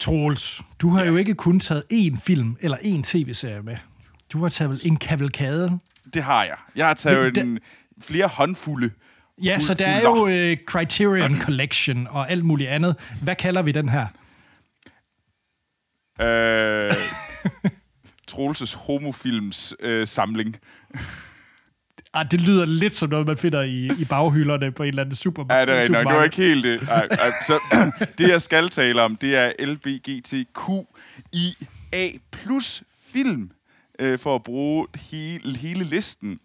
Troels, 0.00 0.60
du 0.78 0.88
har 0.88 1.02
ja. 1.02 1.08
jo 1.10 1.16
ikke 1.16 1.34
kun 1.34 1.60
taget 1.60 1.84
én 1.92 2.20
film 2.20 2.56
eller 2.60 2.76
én 2.76 3.02
tv-serie 3.02 3.62
med. 3.62 3.76
Du 4.32 4.42
har 4.42 4.48
taget 4.48 4.80
en 4.86 4.96
kavalkade. 4.96 5.78
Det 6.14 6.22
har 6.22 6.44
jeg. 6.44 6.56
Jeg 6.76 6.86
har 6.86 6.94
taget 6.94 7.34
Det- 7.34 7.42
en, 7.42 7.58
flere 8.02 8.26
håndfulde. 8.28 8.90
Ja, 9.42 9.60
så 9.60 9.74
der 9.74 9.86
er 9.86 10.00
jo 10.02 10.26
øh, 10.26 10.56
Criterion 10.66 11.36
Collection 11.40 12.06
og 12.10 12.30
alt 12.30 12.44
muligt 12.44 12.70
andet. 12.70 12.96
Hvad 13.22 13.36
kalder 13.36 13.62
vi 13.62 13.72
den 13.72 13.88
her? 13.88 14.06
Øh, 16.20 16.73
Troelses 18.28 18.74
homofilms 18.74 19.74
øh, 19.80 20.06
samling. 20.06 20.56
Ah, 22.14 22.26
det 22.30 22.40
lyder 22.40 22.64
lidt 22.64 22.96
som 22.96 23.10
noget, 23.10 23.26
man 23.26 23.38
finder 23.38 23.62
i, 23.62 23.86
i 23.86 24.04
baghylderne 24.08 24.72
på 24.72 24.82
en 24.82 24.88
eller 24.88 25.02
anden 25.02 25.16
supermarked. 25.16 25.74
Ja, 25.74 25.80
det 25.80 25.84
er 25.84 25.88
nok. 25.88 26.06
Det 26.06 26.16
var 26.16 26.24
ikke 26.24 26.36
helt 26.36 26.64
det. 26.64 26.88
Ej, 26.88 27.06
ej, 27.10 27.32
så, 27.46 27.58
det, 28.18 28.28
jeg 28.28 28.40
skal 28.40 28.68
tale 28.68 29.02
om, 29.02 29.16
det 29.16 29.36
er 29.36 29.52
LBGTQIA 29.66 30.88
plus 32.32 32.82
film, 33.06 33.50
øh, 33.98 34.18
for 34.18 34.34
at 34.34 34.42
bruge 34.42 34.86
hele, 35.10 35.56
hele 35.56 35.84
listen. 35.84 36.40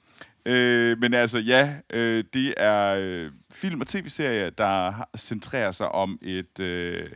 Øh, 0.46 1.00
men 1.00 1.13
altså, 1.13 1.39
ja, 1.39 1.74
øh, 1.89 2.24
det 2.34 2.53
er 2.58 2.96
øh, 3.00 3.32
film- 3.51 3.82
og 3.82 3.88
tv-serier, 3.88 4.50
der 4.50 5.06
centrerer 5.18 5.72
sig 5.72 5.89
om 5.89 6.20
et... 6.22 6.60
Øh, 6.60 7.10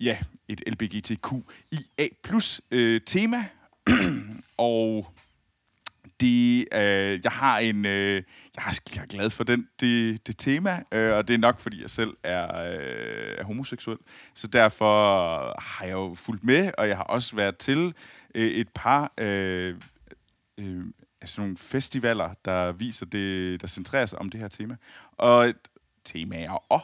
ja, 0.00 0.16
et 0.48 0.62
LBGTQIA 0.66 2.08
plus 2.22 2.60
øh, 2.70 3.00
tema. 3.06 3.44
og 4.58 5.06
det, 6.20 6.64
øh, 6.72 7.20
jeg 7.24 7.32
har 7.32 7.58
en, 7.58 7.86
øh, 7.86 8.14
jeg, 8.56 8.64
er, 8.66 8.80
jeg 8.96 9.02
er 9.02 9.06
glad 9.06 9.30
for 9.30 9.44
den, 9.44 9.68
det, 9.80 10.26
det 10.26 10.38
tema, 10.38 10.82
øh, 10.92 11.16
og 11.16 11.28
det 11.28 11.34
er 11.34 11.38
nok, 11.38 11.60
fordi 11.60 11.82
jeg 11.82 11.90
selv 11.90 12.10
er, 12.22 12.72
øh, 12.72 13.38
er 13.38 13.44
homoseksuel. 13.44 13.98
Så 14.34 14.46
derfor 14.46 15.60
har 15.60 15.84
jeg 15.84 15.92
jo 15.92 16.14
fulgt 16.14 16.44
med, 16.44 16.70
og 16.78 16.88
jeg 16.88 16.96
har 16.96 17.04
også 17.04 17.36
været 17.36 17.58
til 17.58 17.94
øh, 18.34 18.50
et 18.50 18.68
par 18.74 19.12
øh, 19.18 19.74
øh, 20.58 20.84
sådan 21.24 21.42
nogle 21.42 21.56
festivaler, 21.56 22.30
der 22.44 22.72
viser 22.72 23.06
det, 23.06 23.60
der 23.60 23.66
centrerer 23.66 24.06
sig 24.06 24.18
om 24.18 24.30
det 24.30 24.40
her 24.40 24.48
tema. 24.48 24.76
Og 25.12 25.54
temaer 26.04 26.72
og 26.72 26.80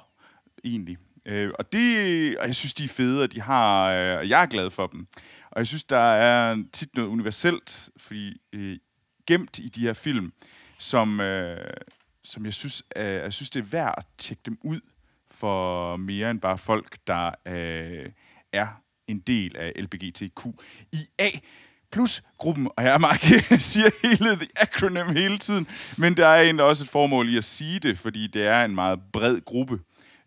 egentlig. 0.64 0.98
Øh, 1.26 1.50
og, 1.58 1.72
det, 1.72 2.38
og 2.38 2.46
jeg 2.46 2.54
synes, 2.54 2.74
de 2.74 2.84
er 2.84 2.88
fede, 2.88 3.22
og 3.22 3.32
de 3.32 3.40
har, 3.40 3.90
øh, 3.90 4.18
og 4.18 4.28
jeg 4.28 4.42
er 4.42 4.46
glad 4.46 4.70
for 4.70 4.86
dem. 4.86 5.06
Og 5.50 5.58
jeg 5.58 5.66
synes, 5.66 5.84
der 5.84 5.96
er 5.96 6.56
tit 6.72 6.94
noget 6.94 7.08
universelt, 7.08 7.90
fordi 7.96 8.40
øh, 8.52 8.78
gemt 9.26 9.58
i 9.58 9.68
de 9.68 9.80
her 9.80 9.92
film, 9.92 10.32
som, 10.78 11.20
øh, 11.20 11.74
som 12.24 12.44
jeg 12.44 12.54
synes, 12.54 12.82
øh, 12.96 13.04
jeg 13.04 13.32
synes, 13.32 13.50
det 13.50 13.60
er 13.60 13.64
værd 13.64 13.94
at 13.98 14.06
tjekke 14.18 14.42
dem 14.46 14.58
ud 14.64 14.80
for 15.30 15.96
mere 15.96 16.30
end 16.30 16.40
bare 16.40 16.58
folk, 16.58 16.96
der 17.06 17.30
øh, 17.46 18.12
er 18.52 18.66
en 19.08 19.18
del 19.18 19.56
af 19.56 19.72
LBGTQIA 19.76 21.30
plus 21.92 22.22
gruppen, 22.38 22.68
og 22.76 22.84
jeg 22.84 23.00
Mark, 23.00 23.20
siger 23.70 23.90
hele 24.02 24.36
the 24.36 24.48
acronym 24.56 25.16
hele 25.16 25.38
tiden, 25.38 25.66
men 25.98 26.16
der 26.16 26.26
er 26.26 26.42
egentlig 26.42 26.64
også 26.64 26.84
et 26.84 26.90
formål 26.90 27.28
i 27.28 27.36
at 27.36 27.44
sige 27.44 27.78
det, 27.78 27.98
fordi 27.98 28.26
det 28.26 28.46
er 28.46 28.64
en 28.64 28.74
meget 28.74 29.00
bred 29.12 29.40
gruppe. 29.44 29.78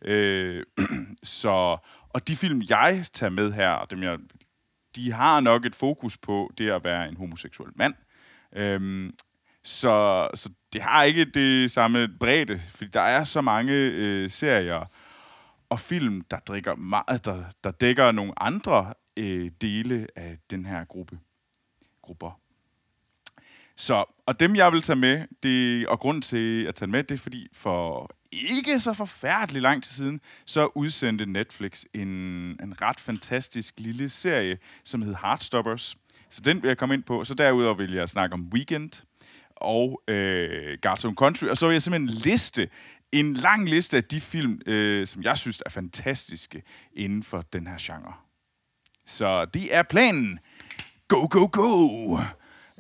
Øh, 0.05 0.63
så, 1.23 1.77
og 2.09 2.27
de 2.27 2.35
film, 2.35 2.61
jeg 2.69 3.05
tager 3.13 3.29
med 3.29 3.53
her, 3.53 3.85
dem 3.85 4.03
jeg, 4.03 4.17
de 4.95 5.11
har 5.11 5.39
nok 5.39 5.65
et 5.65 5.75
fokus 5.75 6.17
på 6.17 6.51
det 6.57 6.69
at 6.69 6.83
være 6.83 7.09
en 7.09 7.17
homoseksuel 7.17 7.71
mand. 7.75 7.93
Øh, 8.55 9.11
så, 9.63 10.27
så 10.33 10.49
det 10.73 10.81
har 10.81 11.03
ikke 11.03 11.25
det 11.25 11.71
samme 11.71 12.07
bredde, 12.19 12.59
fordi 12.59 12.89
der 12.89 13.01
er 13.01 13.23
så 13.23 13.41
mange 13.41 13.73
øh, 13.73 14.29
serier 14.29 14.85
og 15.69 15.79
film, 15.79 16.21
der, 16.21 16.39
drikker 16.39 16.75
meget, 16.75 17.25
der, 17.25 17.43
der 17.63 17.71
dækker 17.71 18.11
nogle 18.11 18.33
andre 18.37 18.93
øh, 19.17 19.51
dele 19.61 20.07
af 20.15 20.37
den 20.49 20.65
her 20.65 20.85
gruppe. 20.85 21.19
Grupper. 22.01 22.39
Så, 23.77 24.05
og 24.25 24.39
dem 24.39 24.55
jeg 24.55 24.71
vil 24.71 24.81
tage 24.81 24.99
med, 24.99 25.27
det, 25.43 25.87
og 25.87 25.99
grund 25.99 26.21
til 26.21 26.65
at 26.65 26.75
tage 26.75 26.91
med, 26.91 27.03
det 27.03 27.15
er 27.15 27.19
fordi 27.19 27.47
for 27.53 28.09
ikke 28.31 28.79
så 28.79 28.93
forfærdelig 28.93 29.61
lang 29.61 29.83
tid 29.83 29.91
siden, 29.91 30.21
så 30.45 30.69
udsendte 30.75 31.25
Netflix 31.25 31.83
en, 31.93 32.07
en 32.63 32.81
ret 32.81 32.99
fantastisk 32.99 33.73
lille 33.77 34.09
serie, 34.09 34.57
som 34.83 35.01
hed 35.01 35.15
Heartstoppers. 35.21 35.97
Så 36.29 36.41
den 36.41 36.61
vil 36.61 36.67
jeg 36.67 36.77
komme 36.77 36.95
ind 36.95 37.03
på. 37.03 37.23
Så 37.23 37.33
derudover 37.33 37.73
vil 37.73 37.93
jeg 37.93 38.09
snakke 38.09 38.33
om 38.33 38.49
Weekend 38.53 38.91
og 39.55 40.01
øh, 40.07 40.77
Garton 40.81 41.15
Country. 41.15 41.45
Og 41.45 41.57
så 41.57 41.65
vil 41.65 41.73
jeg 41.73 41.81
simpelthen 41.81 42.21
liste 42.23 42.69
en 43.11 43.33
lang 43.33 43.69
liste 43.69 43.97
af 43.97 44.03
de 44.03 44.21
film, 44.21 44.61
øh, 44.65 45.07
som 45.07 45.23
jeg 45.23 45.37
synes 45.37 45.61
er 45.65 45.69
fantastiske 45.69 46.63
inden 46.93 47.23
for 47.23 47.41
den 47.53 47.67
her 47.67 47.77
genre. 47.79 48.13
Så 49.05 49.45
det 49.45 49.75
er 49.75 49.83
planen. 49.83 50.39
Go, 51.07 51.27
go, 51.29 51.49
go! 51.51 52.17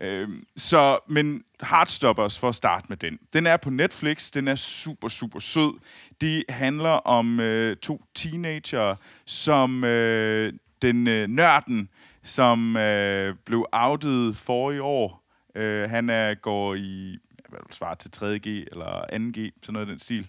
Øh, 0.01 0.29
så, 0.57 0.99
men 1.07 1.43
Heartstoppers, 1.61 2.39
for 2.39 2.49
at 2.49 2.55
starte 2.55 2.85
med 2.89 2.97
den. 2.97 3.19
Den 3.33 3.47
er 3.47 3.57
på 3.57 3.69
Netflix, 3.69 4.31
den 4.31 4.47
er 4.47 4.55
super, 4.55 5.07
super 5.07 5.39
sød. 5.39 5.73
Det 6.21 6.43
handler 6.49 6.89
om 6.89 7.39
øh, 7.39 7.75
to 7.77 8.03
teenager, 8.15 8.95
som 9.25 9.83
øh, 9.83 10.53
den 10.81 11.07
øh, 11.07 11.27
nørden, 11.27 11.89
som 12.23 12.77
øh, 12.77 13.35
blev 13.45 13.65
outet 13.71 14.37
for 14.37 14.71
i 14.71 14.79
år. 14.79 15.25
Øh, 15.55 15.89
han 15.89 16.09
er, 16.09 16.33
går 16.33 16.75
i, 16.75 17.17
hvad 17.49 17.59
vil 17.67 17.73
svare 17.73 17.95
til 17.95 18.11
3.G 18.15 18.47
eller 18.71 19.01
2G, 19.13 19.59
sådan 19.61 19.73
noget 19.73 19.85
af 19.85 19.91
den 19.91 19.99
stil. 19.99 20.27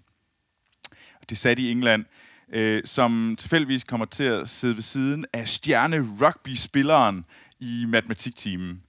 Det 1.21 1.33
er 1.33 1.37
sat 1.37 1.59
i 1.59 1.71
England, 1.71 2.05
øh, 2.53 2.83
som 2.85 3.37
tilfældigvis 3.39 3.85
kommer 3.85 4.07
til 4.07 4.25
at 4.25 4.49
sidde 4.49 4.75
ved 4.75 4.83
siden 4.83 5.27
af 5.33 5.49
stjerne 5.49 6.09
rugby-spilleren 6.21 7.25
i 7.61 7.85
matematiktimen. 7.89 8.83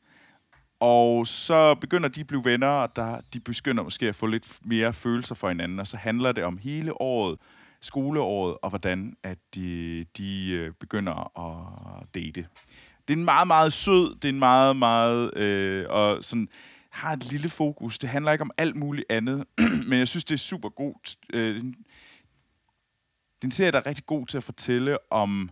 Og 0.79 1.27
så 1.27 1.75
begynder 1.75 2.09
de 2.09 2.19
at 2.19 2.27
blive 2.27 2.45
venner, 2.45 2.67
og 2.67 2.95
der, 2.95 3.21
de 3.33 3.39
begynder 3.39 3.83
måske 3.83 4.07
at 4.07 4.15
få 4.15 4.25
lidt 4.25 4.59
mere 4.61 4.93
følelser 4.93 5.35
for 5.35 5.47
hinanden, 5.47 5.79
og 5.79 5.87
så 5.87 5.97
handler 5.97 6.31
det 6.31 6.43
om 6.43 6.57
hele 6.57 7.01
året, 7.01 7.39
skoleåret, 7.81 8.57
og 8.61 8.69
hvordan 8.69 9.15
at 9.23 9.37
de, 9.55 10.05
de 10.17 10.51
øh, 10.51 10.73
begynder 10.79 11.39
at 11.39 12.05
date. 12.15 12.47
Det 13.07 13.13
er 13.13 13.17
en 13.17 13.25
meget, 13.25 13.47
meget 13.47 13.73
sød, 13.73 14.15
det 14.15 14.25
er 14.25 14.33
en 14.33 14.39
meget, 14.39 14.75
meget, 14.75 15.37
øh, 15.37 15.85
og 15.89 16.23
sådan, 16.23 16.47
har 16.89 17.13
et 17.13 17.31
lille 17.31 17.49
fokus. 17.49 17.99
Det 17.99 18.09
handler 18.09 18.31
ikke 18.31 18.41
om 18.41 18.51
alt 18.57 18.75
muligt 18.75 19.05
andet, 19.09 19.45
men 19.89 19.99
jeg 19.99 20.07
synes, 20.07 20.23
det 20.23 20.33
er 20.33 20.39
super 20.39 20.69
godt. 20.69 21.15
Øh, 21.33 21.63
ser 23.43 23.49
serie, 23.51 23.71
der 23.71 23.77
er 23.77 23.85
rigtig 23.85 24.05
god 24.05 24.27
til 24.27 24.37
at 24.37 24.43
fortælle 24.43 25.11
om, 25.11 25.49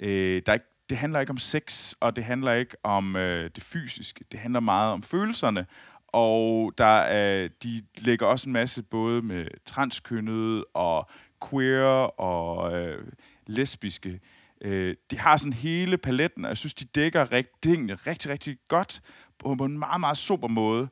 øh, 0.00 0.42
der 0.46 0.52
er 0.52 0.54
ikke, 0.54 0.66
det 0.90 0.98
handler 0.98 1.20
ikke 1.20 1.30
om 1.30 1.38
sex, 1.38 1.92
og 2.00 2.16
det 2.16 2.24
handler 2.24 2.52
ikke 2.52 2.76
om 2.82 3.16
øh, 3.16 3.50
det 3.54 3.62
fysiske. 3.62 4.24
Det 4.32 4.40
handler 4.40 4.60
meget 4.60 4.92
om 4.92 5.02
følelserne, 5.02 5.66
og 6.06 6.72
der 6.78 6.84
er, 6.84 7.48
de 7.62 7.82
lægger 7.98 8.26
også 8.26 8.48
en 8.48 8.52
masse 8.52 8.82
både 8.82 9.22
med 9.22 9.46
transkønnede 9.66 10.64
og 10.64 11.10
queer 11.50 12.20
og 12.20 12.78
øh, 12.78 13.06
lesbiske. 13.46 14.20
Øh, 14.64 14.94
de 15.10 15.18
har 15.18 15.36
sådan 15.36 15.52
hele 15.52 15.98
paletten, 15.98 16.44
og 16.44 16.48
jeg 16.48 16.56
synes, 16.56 16.74
de 16.74 16.84
dækker 16.84 17.32
rigt, 17.32 17.62
tingene 17.62 17.94
rigtig, 17.94 18.30
rigtig 18.30 18.56
godt 18.68 19.00
på, 19.38 19.54
på 19.54 19.64
en 19.64 19.78
meget, 19.78 20.00
meget 20.00 20.18
super 20.18 20.48
måde. 20.48 20.88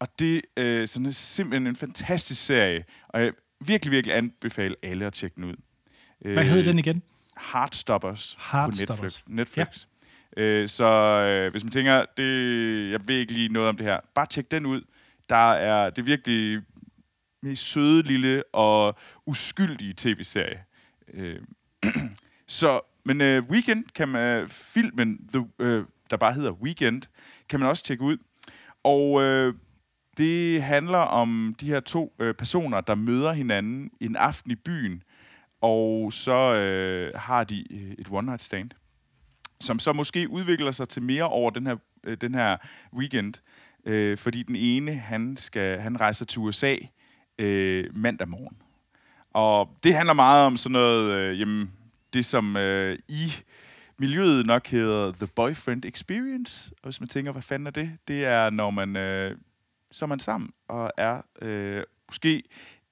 Og 0.00 0.08
det 0.18 0.42
øh, 0.56 0.88
sådan 0.88 1.06
er 1.06 1.10
simpelthen 1.10 1.66
en 1.66 1.76
fantastisk 1.76 2.44
serie, 2.44 2.84
og 3.08 3.22
jeg 3.22 3.32
virkelig, 3.60 3.92
virkelig 3.92 4.16
anbefale 4.16 4.76
alle 4.82 5.06
at 5.06 5.12
tjekke 5.12 5.36
den 5.36 5.44
ud. 5.44 5.54
Hvad 6.20 6.44
hed 6.44 6.64
den 6.64 6.78
igen? 6.78 7.02
Heartstoppers, 7.52 8.38
Heartstoppers. 8.52 9.20
på 9.20 9.30
Netflix. 9.32 9.66
Netflix. 9.66 9.86
Ja. 10.36 10.42
Øh, 10.42 10.68
så 10.68 10.84
øh, 10.84 11.50
hvis 11.50 11.64
man 11.64 11.70
tænker, 11.70 12.04
det, 12.16 12.90
jeg 12.90 13.08
ved 13.08 13.16
ikke 13.16 13.32
lige 13.32 13.48
noget 13.48 13.68
om 13.68 13.76
det 13.76 13.86
her, 13.86 14.00
bare 14.14 14.26
tjek 14.26 14.50
den 14.50 14.66
ud. 14.66 14.82
Der 15.28 15.52
er 15.52 15.90
det 15.90 15.98
er 15.98 16.06
virkelig 16.06 16.62
mest 17.42 17.64
søde, 17.64 18.02
lille 18.02 18.42
og 18.52 18.98
uskyldige 19.26 19.94
tv-serie. 19.96 20.64
Øh, 21.14 21.40
så, 22.48 22.80
men 23.04 23.20
øh, 23.20 23.42
Weekend 23.50 23.84
kan 23.94 24.08
man, 24.08 24.48
filmen, 24.48 25.28
the, 25.32 25.48
øh, 25.58 25.84
der 26.10 26.16
bare 26.16 26.32
hedder 26.32 26.52
Weekend, 26.52 27.02
kan 27.48 27.60
man 27.60 27.68
også 27.68 27.84
tjekke 27.84 28.04
ud. 28.04 28.16
Og 28.84 29.22
øh, 29.22 29.54
det 30.16 30.62
handler 30.62 30.98
om 30.98 31.54
de 31.60 31.66
her 31.66 31.80
to 31.80 32.14
øh, 32.18 32.34
personer, 32.34 32.80
der 32.80 32.94
møder 32.94 33.32
hinanden 33.32 33.90
en 34.00 34.16
aften 34.16 34.50
i 34.50 34.54
byen, 34.54 35.02
og 35.60 36.12
så 36.12 36.54
øh, 36.54 37.12
har 37.14 37.44
de 37.44 37.64
øh, 37.72 37.92
et 37.98 38.08
one-night 38.08 38.42
stand, 38.42 38.70
som 39.60 39.78
så 39.78 39.92
måske 39.92 40.30
udvikler 40.30 40.70
sig 40.70 40.88
til 40.88 41.02
mere 41.02 41.28
over 41.28 41.50
den 41.50 41.66
her, 41.66 41.76
øh, 42.04 42.16
den 42.20 42.34
her 42.34 42.56
weekend, 42.92 43.34
øh, 43.86 44.18
fordi 44.18 44.42
den 44.42 44.56
ene, 44.56 44.92
han, 44.92 45.36
skal, 45.36 45.80
han 45.80 46.00
rejser 46.00 46.24
til 46.24 46.38
USA 46.38 46.76
øh, 47.38 47.84
mandag 47.96 48.28
morgen. 48.28 48.56
Og 49.32 49.68
det 49.82 49.94
handler 49.94 50.14
meget 50.14 50.46
om 50.46 50.56
sådan 50.56 50.72
noget, 50.72 51.12
øh, 51.12 51.40
jamen, 51.40 51.72
det 52.12 52.24
som 52.24 52.56
øh, 52.56 52.98
i 53.08 53.32
miljøet 53.98 54.46
nok 54.46 54.66
hedder 54.66 55.12
The 55.12 55.26
Boyfriend 55.26 55.84
Experience. 55.84 56.70
Og 56.82 56.84
hvis 56.84 57.00
man 57.00 57.08
tænker, 57.08 57.32
hvad 57.32 57.42
fanden 57.42 57.66
er 57.66 57.70
det? 57.70 57.98
Det 58.08 58.24
er, 58.24 58.50
når 58.50 58.70
man, 58.70 58.96
øh, 58.96 59.36
så 59.92 60.04
er 60.04 60.06
man 60.06 60.20
sammen 60.20 60.50
og 60.68 60.92
er 60.96 61.22
øh, 61.42 61.82
måske 62.08 62.42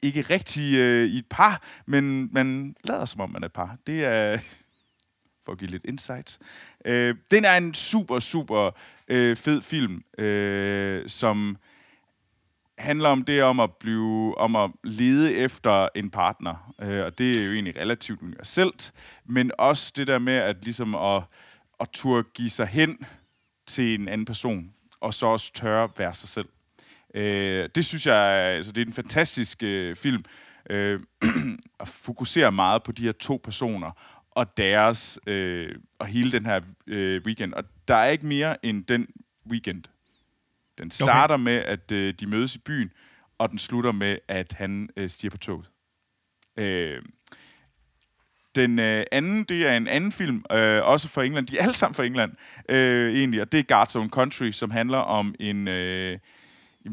ikke 0.02 0.20
rigtig 0.20 0.78
øh, 0.78 1.06
i 1.06 1.18
et 1.18 1.26
par, 1.30 1.62
men 1.86 2.28
man 2.32 2.74
lader 2.84 3.04
som 3.04 3.20
om, 3.20 3.30
man 3.30 3.42
er 3.42 3.46
et 3.46 3.52
par. 3.52 3.76
Det 3.86 4.04
er, 4.04 4.38
for 5.44 5.52
at 5.52 5.58
give 5.58 5.70
lidt 5.70 5.84
insights. 5.84 6.38
Øh, 6.84 7.14
den 7.30 7.44
er 7.44 7.56
en 7.56 7.74
super, 7.74 8.18
super 8.18 8.70
øh, 9.08 9.36
fed 9.36 9.62
film, 9.62 10.02
øh, 10.18 11.08
som 11.08 11.56
handler 12.78 13.08
om 13.08 13.22
det 13.22 13.42
om 13.42 13.60
at 13.60 13.70
blive 13.80 14.38
om 14.38 14.56
at 14.56 14.70
lede 14.84 15.34
efter 15.34 15.88
en 15.94 16.10
partner. 16.10 16.74
Øh, 16.82 17.04
og 17.04 17.18
det 17.18 17.38
er 17.38 17.44
jo 17.44 17.52
egentlig 17.52 17.76
relativt 17.76 18.22
universelt, 18.22 18.92
men 19.24 19.52
også 19.58 19.92
det 19.96 20.06
der 20.06 20.18
med 20.18 20.34
at 20.34 20.56
ligesom 20.64 20.94
at, 20.94 21.22
at 21.80 21.88
turde 21.92 22.28
give 22.34 22.50
sig 22.50 22.66
hen 22.66 22.98
til 23.66 24.00
en 24.00 24.08
anden 24.08 24.24
person, 24.24 24.72
og 25.00 25.14
så 25.14 25.26
også 25.26 25.52
tørre 25.52 25.88
være 25.98 26.14
sig 26.14 26.28
selv. 26.28 26.48
Øh, 27.14 27.68
det 27.74 27.84
synes 27.84 28.06
jeg, 28.06 28.16
altså 28.56 28.72
det 28.72 28.82
er 28.82 28.86
en 28.86 28.92
fantastisk 28.92 29.62
øh, 29.62 29.96
film, 29.96 30.24
øh, 30.70 31.00
at 31.80 31.88
fokusere 31.88 32.52
meget 32.52 32.82
på 32.82 32.92
de 32.92 33.02
her 33.02 33.12
to 33.12 33.40
personer, 33.44 33.90
og 34.30 34.56
deres, 34.56 35.18
øh, 35.26 35.74
og 35.98 36.06
hele 36.06 36.32
den 36.32 36.46
her 36.46 36.60
øh, 36.86 37.22
weekend. 37.26 37.52
Og 37.52 37.64
der 37.88 37.94
er 37.94 38.08
ikke 38.08 38.26
mere 38.26 38.66
end 38.66 38.84
den 38.84 39.06
weekend. 39.50 39.84
Den 40.78 40.90
starter 40.90 41.34
okay. 41.34 41.44
med, 41.44 41.56
at 41.56 41.92
øh, 41.92 42.14
de 42.20 42.26
mødes 42.26 42.54
i 42.54 42.58
byen, 42.58 42.92
og 43.38 43.50
den 43.50 43.58
slutter 43.58 43.92
med, 43.92 44.18
at 44.28 44.52
han 44.52 44.88
øh, 44.96 45.08
stiger 45.08 45.30
på 45.30 45.38
toget. 45.38 45.70
Øh, 46.56 47.02
den 48.54 48.78
øh, 48.78 49.04
anden, 49.12 49.44
det 49.44 49.66
er 49.66 49.76
en 49.76 49.88
anden 49.88 50.12
film, 50.12 50.44
øh, 50.52 50.84
også 50.84 51.08
fra 51.08 51.24
England. 51.24 51.46
De 51.46 51.58
er 51.58 51.62
alle 51.62 51.74
sammen 51.74 51.94
fra 51.94 52.04
England, 52.04 52.32
øh, 52.68 53.14
egentlig, 53.14 53.40
og 53.40 53.52
det 53.52 53.60
er 53.60 53.64
Guards 53.64 53.96
Own 53.96 54.10
Country, 54.10 54.50
som 54.50 54.70
handler 54.70 54.98
om 54.98 55.34
en... 55.40 55.68
Øh, 55.68 56.18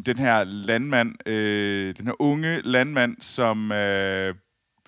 den 0.06 0.18
her 0.18 0.44
landmand, 0.44 1.28
øh, 1.28 1.96
den 1.98 2.06
her 2.06 2.22
unge 2.22 2.62
landmand, 2.62 3.22
som 3.22 3.72
øh, 3.72 4.36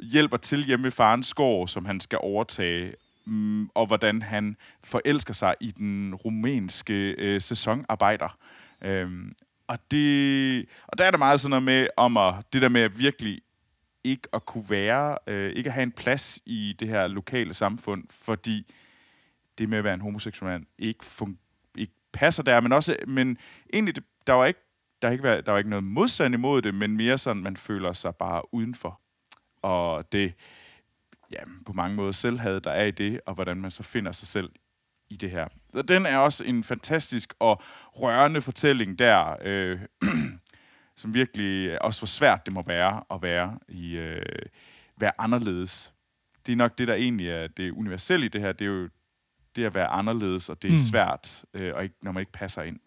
hjælper 0.01 0.37
til 0.37 0.65
hjemme 0.65 0.83
ved 0.83 0.91
farens 0.91 1.33
gård, 1.33 1.67
som 1.67 1.85
han 1.85 1.99
skal 1.99 2.19
overtage, 2.21 2.93
mm, 3.25 3.69
og 3.69 3.87
hvordan 3.87 4.21
han 4.21 4.57
forelsker 4.83 5.33
sig 5.33 5.55
i 5.59 5.71
den 5.71 6.15
rumænske 6.15 7.11
øh, 7.11 7.41
sæsonarbejder. 7.41 8.37
Øh, 8.81 9.09
og, 9.67 9.77
det, 9.91 10.65
og 10.87 10.97
der 10.97 11.03
er 11.05 11.11
der 11.11 11.17
meget 11.17 11.39
sådan 11.39 11.49
noget 11.49 11.63
med, 11.63 11.87
om 11.97 12.17
at, 12.17 12.33
det 12.53 12.61
der 12.61 12.69
med 12.69 12.81
at 12.81 12.99
virkelig 12.99 13.41
ikke 14.03 14.27
at 14.33 14.45
kunne 14.45 14.69
være, 14.69 15.17
øh, 15.27 15.51
ikke 15.51 15.67
at 15.67 15.73
have 15.73 15.83
en 15.83 15.91
plads 15.91 16.39
i 16.45 16.75
det 16.79 16.87
her 16.87 17.07
lokale 17.07 17.53
samfund, 17.53 18.03
fordi 18.11 18.73
det 19.57 19.69
med 19.69 19.77
at 19.77 19.83
være 19.83 19.93
en 19.93 20.01
homoseksuel 20.01 20.51
mand 20.51 20.65
ikke, 20.79 21.05
fun- 21.05 21.71
ikke 21.77 21.93
passer 22.13 22.43
der, 22.43 22.61
men 22.61 22.71
også, 22.71 22.95
men 23.07 23.37
egentlig, 23.73 23.95
der 24.27 24.33
var 24.33 24.45
ikke, 24.45 24.59
der, 25.01 25.09
ikke 25.09 25.23
været, 25.23 25.45
der 25.45 25.51
var 25.51 25.57
ikke 25.57 25.69
noget 25.69 25.83
modstand 25.83 26.33
imod 26.33 26.61
det, 26.61 26.75
men 26.75 26.97
mere 26.97 27.17
sådan, 27.17 27.43
man 27.43 27.57
føler 27.57 27.93
sig 27.93 28.15
bare 28.15 28.53
udenfor. 28.53 29.01
Og 29.61 30.11
det, 30.11 30.33
ja, 31.31 31.39
på 31.65 31.73
mange 31.73 31.95
måder 31.95 32.11
selvhed, 32.11 32.61
der 32.61 32.71
er 32.71 32.83
i 32.83 32.91
det, 32.91 33.21
og 33.25 33.33
hvordan 33.33 33.57
man 33.57 33.71
så 33.71 33.83
finder 33.83 34.11
sig 34.11 34.27
selv 34.27 34.49
i 35.09 35.15
det 35.15 35.31
her. 35.31 35.47
Så 35.73 35.81
den 35.81 36.05
er 36.05 36.17
også 36.17 36.43
en 36.43 36.63
fantastisk 36.63 37.33
og 37.39 37.61
rørende 37.93 38.41
fortælling 38.41 38.99
der, 38.99 39.35
øh, 39.41 39.79
som 40.97 41.13
virkelig 41.13 41.81
også 41.81 41.99
hvor 41.99 42.07
svært 42.07 42.45
det 42.45 42.53
må 42.53 42.61
være 42.61 43.03
at 43.11 43.21
være 43.21 43.59
i 43.67 43.95
øh, 43.95 44.21
være 44.97 45.11
anderledes. 45.17 45.93
Det 46.45 46.51
er 46.51 46.55
nok 46.55 46.77
det, 46.77 46.87
der 46.87 46.93
egentlig 46.93 47.29
er 47.29 47.47
det 47.47 47.71
universelle 47.71 48.25
i 48.25 48.29
det 48.29 48.41
her. 48.41 48.51
Det 48.51 48.65
er 48.65 48.69
jo 48.69 48.89
det 49.55 49.65
at 49.65 49.75
være 49.75 49.87
anderledes, 49.87 50.49
og 50.49 50.61
det 50.61 50.67
er 50.67 50.71
mm. 50.71 50.77
svært, 50.77 51.45
øh, 51.53 51.75
og 51.75 51.83
ikke, 51.83 51.95
når 52.01 52.11
man 52.11 52.21
ikke 52.21 52.31
passer 52.31 52.61
ind. 52.61 52.79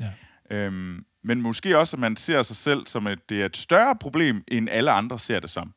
Ja. 0.00 0.12
Øhm, 0.50 1.04
men 1.24 1.42
måske 1.42 1.78
også, 1.78 1.96
at 1.96 2.00
man 2.00 2.16
ser 2.16 2.42
sig 2.42 2.56
selv 2.56 2.86
som, 2.86 3.06
at 3.06 3.18
det 3.28 3.42
er 3.42 3.46
et 3.46 3.56
større 3.56 3.96
problem, 3.96 4.44
end 4.48 4.68
alle 4.70 4.90
andre 4.90 5.18
ser 5.18 5.40
det 5.40 5.50
som. 5.50 5.74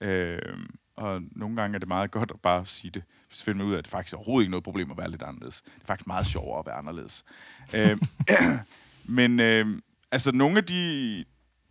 Øh, 0.00 0.38
og 0.96 1.22
nogle 1.32 1.56
gange 1.56 1.74
er 1.74 1.78
det 1.78 1.88
meget 1.88 2.10
godt 2.10 2.30
at 2.30 2.40
bare 2.40 2.66
sige 2.66 2.90
det. 2.90 3.02
hvis 3.28 3.42
finder 3.42 3.66
ud 3.66 3.72
af, 3.72 3.78
at 3.78 3.84
det 3.84 3.90
faktisk 3.90 4.12
er 4.12 4.16
overhovedet 4.16 4.44
ikke 4.44 4.50
noget 4.50 4.64
problem 4.64 4.90
at 4.90 4.98
være 4.98 5.10
lidt 5.10 5.22
anderledes. 5.22 5.60
Det 5.60 5.82
er 5.82 5.86
faktisk 5.86 6.06
meget 6.06 6.26
sjovere 6.26 6.58
at 6.58 6.66
være 6.66 6.74
anderledes. 6.74 7.24
øh, 7.74 7.98
men 9.18 9.40
øh, 9.40 9.66
altså 10.12 10.32
nogle 10.32 10.56
af 10.56 10.64
de... 10.64 11.24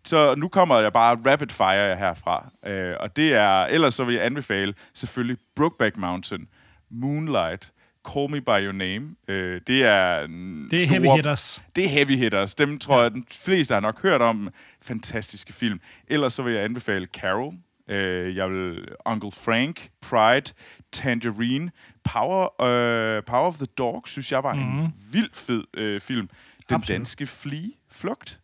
Så 0.06 0.36
nu 0.36 0.48
kommer 0.48 0.80
jeg 0.80 0.94
bare 0.94 1.32
rapid 1.32 1.48
fire 1.50 1.96
herfra. 1.96 2.52
Øh, 2.66 2.96
og 3.00 3.16
det 3.16 3.34
er... 3.34 3.66
Ellers 3.66 3.94
så 3.94 4.04
vil 4.04 4.16
jeg 4.16 4.26
anbefale 4.26 4.74
selvfølgelig 4.94 5.38
Brookback 5.56 5.98
Mountain, 5.98 6.48
Moonlight, 6.90 7.74
Call 8.08 8.32
Me 8.32 8.42
By 8.42 8.66
Your 8.66 8.72
Name. 8.72 9.16
Øh, 9.28 9.62
det 9.68 9.84
er... 9.84 10.28
Det 10.28 10.74
er 10.74 10.86
store, 10.86 11.00
heavy 11.00 11.16
hitters. 11.16 11.64
Det 11.76 11.86
er 11.86 11.90
heavy 11.90 12.18
hitters. 12.18 12.56
Dem 12.56 12.80
tror 12.80 12.98
ja. 12.98 13.02
jeg, 13.02 13.12
den 13.12 13.26
fleste 13.32 13.74
har 13.74 13.82
nok 13.82 14.02
hørt 14.02 14.22
om. 14.22 14.50
Fantastiske 14.82 15.54
film. 15.54 15.80
Ellers 16.08 16.34
så 16.34 16.44
vil 16.44 16.54
jeg 16.54 16.64
anbefale 16.64 17.06
Carol, 17.06 17.54
Øh, 17.90 18.36
jeg 18.36 18.52
vil 18.52 18.88
Uncle 19.06 19.32
Frank, 19.32 19.90
Pride, 20.02 20.54
Tangerine, 20.92 21.72
Power, 22.04 22.62
øh, 22.62 23.24
Power 23.24 23.48
of 23.48 23.56
the 23.56 23.66
Dog, 23.66 24.04
synes 24.06 24.32
jeg 24.32 24.44
var 24.44 24.54
mm. 24.54 24.62
en 24.62 24.82
mhm. 24.82 24.92
vild 25.12 25.30
fed 25.34 25.64
øh, 25.74 26.02
film. 26.02 26.30
Den 26.70 26.76
Absolut. 26.76 26.98
danske 26.98 27.26
Flea, 27.26 27.68
Flugt, 27.92 28.40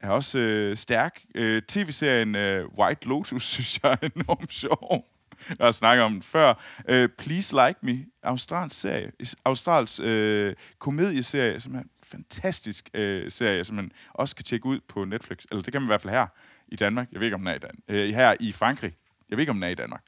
er 0.00 0.10
også 0.10 0.38
øh, 0.38 0.76
stærk. 0.76 1.20
Øh, 1.34 1.62
TV-serien 1.62 2.36
øh, 2.36 2.66
White 2.78 3.08
Lotus, 3.08 3.44
synes 3.52 3.80
jeg 3.82 3.98
er 4.02 4.08
enormt 4.16 4.52
sjov. 4.52 5.04
Jeg 5.58 5.66
har 5.66 5.70
snakket 5.70 6.04
om 6.04 6.12
den 6.12 6.22
før. 6.22 6.54
Uh, 6.92 7.06
Please 7.18 7.66
Like 7.66 7.78
Me, 7.82 8.06
Australs 8.22 8.74
serie, 8.74 9.12
Australs 9.44 10.00
øh, 10.00 10.54
komedieserie, 10.78 11.60
som 11.60 11.74
er 11.74 11.78
en 11.78 11.90
fantastisk 12.02 12.90
øh, 12.94 13.30
serie, 13.30 13.64
som 13.64 13.76
man 13.76 13.90
også 14.14 14.36
kan 14.36 14.44
tjekke 14.44 14.66
ud 14.66 14.80
på 14.88 15.04
Netflix. 15.04 15.38
Eller 15.50 15.62
det 15.62 15.72
kan 15.72 15.82
man 15.82 15.86
i 15.86 15.90
hvert 15.90 16.02
fald 16.02 16.14
her 16.14 16.26
i 16.68 16.76
Danmark. 16.76 17.08
Jeg 17.12 17.20
ved 17.20 17.26
ikke, 17.26 17.34
om 17.34 17.40
den 17.40 17.48
er 17.48 17.54
i 17.54 17.58
Danmark. 17.58 17.82
Øh, 17.88 18.14
her 18.14 18.34
i 18.40 18.52
Frankrig. 18.52 18.94
Jeg 19.30 19.36
ved 19.36 19.42
ikke, 19.42 19.50
om 19.50 19.56
den 19.56 19.62
er 19.62 19.68
i 19.68 19.74
Danmark. 19.74 20.02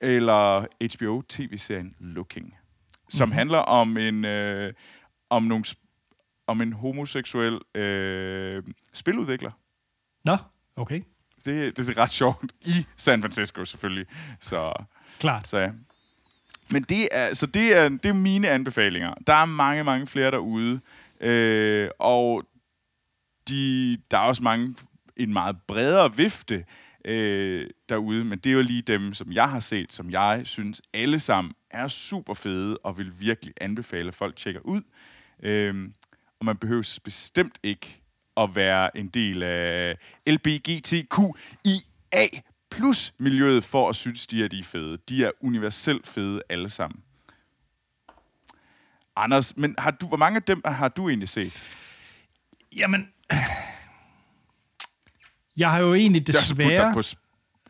Eller 0.00 0.66
HBO 0.96 1.22
tv-serien 1.28 1.94
Looking, 2.00 2.54
som 3.08 3.28
mm. 3.28 3.32
handler 3.32 3.58
om 3.58 3.96
en 3.96 4.24
øh, 4.24 4.72
om 5.30 5.42
nogle 5.42 5.64
om 6.46 6.60
en 6.60 6.72
homoseksuel 6.72 7.60
øh, 7.74 8.62
spiludvikler. 8.92 9.50
Nå, 10.24 10.36
okay. 10.76 11.02
Det, 11.44 11.76
det 11.76 11.88
er 11.88 11.98
ret 11.98 12.10
sjovt. 12.10 12.52
I 12.60 12.86
San 12.96 13.22
Francisco, 13.22 13.64
selvfølgelig. 13.64 14.06
Så, 14.40 14.72
Klart. 15.18 15.48
Så, 15.48 15.58
ja. 15.58 15.70
Men 16.70 16.82
det 16.82 17.08
er, 17.12 17.34
så 17.34 17.46
det 17.46 17.76
er, 17.76 17.88
det 17.88 18.06
er 18.06 18.12
mine 18.12 18.48
anbefalinger. 18.48 19.14
Der 19.26 19.32
er 19.32 19.44
mange, 19.44 19.84
mange 19.84 20.06
flere 20.06 20.30
derude. 20.30 20.80
Øh, 21.20 21.88
og 21.98 22.44
de, 23.48 23.98
der 24.10 24.18
er 24.18 24.22
også 24.22 24.42
mange 24.42 24.74
en 25.16 25.32
meget 25.32 25.56
bredere 25.68 26.16
vifte 26.16 26.64
øh, 27.04 27.70
derude, 27.88 28.24
men 28.24 28.38
det 28.38 28.50
er 28.50 28.54
jo 28.54 28.62
lige 28.62 28.82
dem, 28.82 29.14
som 29.14 29.32
jeg 29.32 29.50
har 29.50 29.60
set, 29.60 29.92
som 29.92 30.10
jeg 30.10 30.42
synes 30.44 30.82
alle 30.94 31.20
sammen 31.20 31.54
er 31.70 31.88
super 31.88 32.34
fede, 32.34 32.78
og 32.78 32.98
vil 32.98 33.12
virkelig 33.20 33.54
anbefale, 33.60 34.08
at 34.08 34.14
folk 34.14 34.36
tjekker 34.36 34.60
ud. 34.60 34.82
Øh, 35.42 35.88
og 36.40 36.44
man 36.44 36.56
behøver 36.56 36.98
bestemt 37.04 37.58
ikke 37.62 38.02
at 38.38 38.56
være 38.56 38.96
en 38.96 39.08
del 39.08 39.42
af 39.42 39.96
LBGTQIA 40.26 41.78
plus 42.70 43.12
miljøet 43.18 43.64
for 43.64 43.88
at 43.88 43.96
synes, 43.96 44.26
de 44.26 44.44
er 44.44 44.48
de 44.48 44.64
fede. 44.64 44.98
De 45.08 45.24
er 45.24 45.30
universelt 45.40 46.06
fede 46.06 46.40
alle 46.48 46.68
sammen. 46.68 47.00
Anders, 49.16 49.56
men 49.56 49.74
har 49.78 49.90
du, 49.90 50.06
hvor 50.06 50.16
mange 50.16 50.36
af 50.36 50.42
dem 50.42 50.62
har 50.64 50.88
du 50.88 51.08
egentlig 51.08 51.28
set? 51.28 51.52
Jamen, 52.76 53.08
jeg 55.56 55.70
har 55.70 55.78
jo 55.78 55.94
egentlig 55.94 56.26
desværre... 56.26 56.92
På 56.94 57.02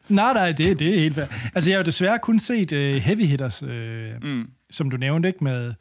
Nej, 0.08 0.32
nej, 0.32 0.52
det, 0.52 0.78
det 0.78 0.88
er 0.88 1.00
helt 1.00 1.14
fair. 1.14 1.26
Altså, 1.54 1.70
jeg 1.70 1.76
har 1.76 1.82
jo 1.82 1.86
desværre 1.86 2.18
kun 2.18 2.38
set 2.38 2.72
uh, 2.72 2.78
Heavy 2.78 3.26
Hitters, 3.26 3.62
uh, 3.62 3.68
mm. 3.68 4.50
som 4.70 4.90
du 4.90 4.96
nævnte, 4.96 5.28
ikke? 5.28 5.44
Med 5.44 5.74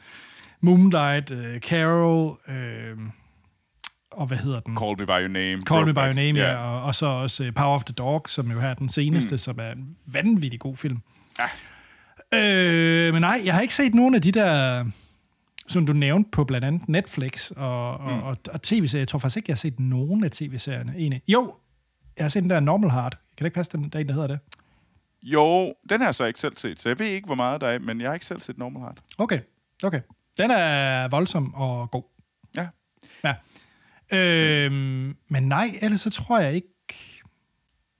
Moonlight, 0.62 1.32
uh, 1.32 1.58
Carol, 1.58 2.38
uh, 2.48 3.04
og 4.18 4.28
hvad 4.28 4.38
hedder 4.38 4.60
den? 4.60 4.78
Call 4.78 4.96
Me 5.00 5.06
By 5.06 5.10
Your 5.10 5.28
Name. 5.28 5.62
Call 5.62 5.86
Me 5.86 5.94
By 5.94 5.98
Your 5.98 6.14
Name, 6.14 6.22
yeah. 6.22 6.38
ja. 6.38 6.56
Og, 6.56 6.84
og 6.84 6.96
så 6.96 7.06
også 7.06 7.44
uh, 7.44 7.54
Power 7.54 7.76
of 7.76 7.84
the 7.84 7.94
Dog, 7.94 8.26
som 8.28 8.52
jo 8.52 8.60
her 8.60 8.68
er 8.68 8.74
den 8.74 8.90
seneste, 8.90 9.32
mm. 9.32 9.38
som 9.38 9.60
er 9.60 9.72
en 9.72 9.98
vanvittig 10.06 10.60
god 10.60 10.76
film. 10.76 11.02
Ja. 11.40 11.46
Uh, 12.32 13.14
men 13.14 13.22
nej, 13.22 13.42
jeg 13.46 13.54
har 13.54 13.62
ikke 13.62 13.74
set 13.74 13.96
nogen 13.96 14.16
af 14.16 14.22
de 14.22 14.32
der 14.32 14.86
som 15.68 15.86
du 15.86 15.94
nævnte 15.94 16.30
på 16.32 16.44
blandt 16.44 16.66
andet 16.68 16.90
Netflix 16.90 17.52
og, 17.52 18.00
mm. 18.02 18.08
og, 18.08 18.24
og, 18.24 18.38
og 18.52 18.62
tv-serier. 18.62 19.02
Jeg 19.02 19.08
tror 19.08 19.20
faktisk 19.20 19.38
ikke, 19.38 19.50
jeg 19.50 19.54
har 19.54 19.58
set 19.58 19.80
nogen 19.80 20.24
af 20.24 20.32
tv-serierne. 20.32 20.94
Egentlig. 20.98 21.22
Jo, 21.28 21.54
jeg 22.18 22.24
har 22.24 22.30
set 22.30 22.44
den 22.44 22.50
der 22.50 22.60
Normal 22.60 22.90
Heart. 22.90 23.12
Kan 23.12 23.44
det 23.44 23.46
ikke 23.46 23.56
passe, 23.56 23.72
den, 23.72 23.90
der 23.90 24.00
en, 24.00 24.08
der 24.08 24.14
hedder 24.14 24.28
det? 24.28 24.40
Jo, 25.24 25.74
den 25.90 26.00
har 26.00 26.08
jeg 26.08 26.16
så 26.16 26.26
ikke 26.26 26.40
selv 26.40 26.58
set, 26.58 26.80
så 26.80 26.90
jeg 26.90 27.00
ved 27.00 27.08
ikke, 27.08 27.26
hvor 27.26 27.36
meget 27.36 27.62
der 27.62 27.68
er, 27.68 27.80
men 27.80 28.02
jeg 28.02 28.10
har 28.10 28.14
ikke 28.14 28.26
selv 28.26 28.40
set 28.40 28.58
Normal 28.58 28.82
Heart. 28.82 29.00
Okay, 29.18 29.40
okay. 29.84 30.02
Den 30.38 30.52
er 30.52 31.08
voldsom 31.08 31.54
og 31.54 31.92
god. 31.92 32.04
Ja. 32.58 32.68
Øhm, 34.12 35.18
men 35.28 35.44
nej, 35.44 35.80
ellers 35.82 36.02
så 36.02 36.10
tror 36.10 36.40
jeg 36.40 36.54
ikke... 36.54 36.68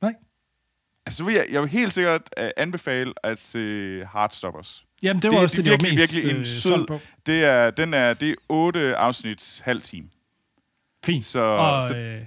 Nej. 0.02 0.14
Altså, 1.06 1.24
vil 1.24 1.34
jeg, 1.36 1.46
jeg 1.52 1.62
vil 1.62 1.70
helt 1.70 1.94
sikkert 1.94 2.22
uh, 2.42 2.48
anbefale 2.58 3.14
at 3.24 3.40
se 3.40 3.60
Heartstoppers. 4.14 4.86
Jamen, 5.04 5.22
det 5.22 5.28
var 5.28 5.36
det, 5.36 5.44
også 5.44 5.58
det, 5.58 5.66
det 5.66 5.72
virkelig, 5.72 5.94
mest, 5.94 6.14
virkelig 6.14 6.36
en 6.36 6.42
øh, 6.42 6.48
sød... 6.48 6.88
På. 6.88 7.00
Det 7.26 7.46
er, 7.46 7.72
den 7.72 7.94
er, 7.94 8.14
det 8.14 8.30
er 8.30 8.36
otte 8.50 8.96
afsnit, 8.96 9.62
halv 9.66 9.82
time. 9.82 10.10
Fint. 11.06 11.26
Så, 11.26 11.40
og, 11.40 11.84
så, 11.84 11.98
øh, 11.98 12.22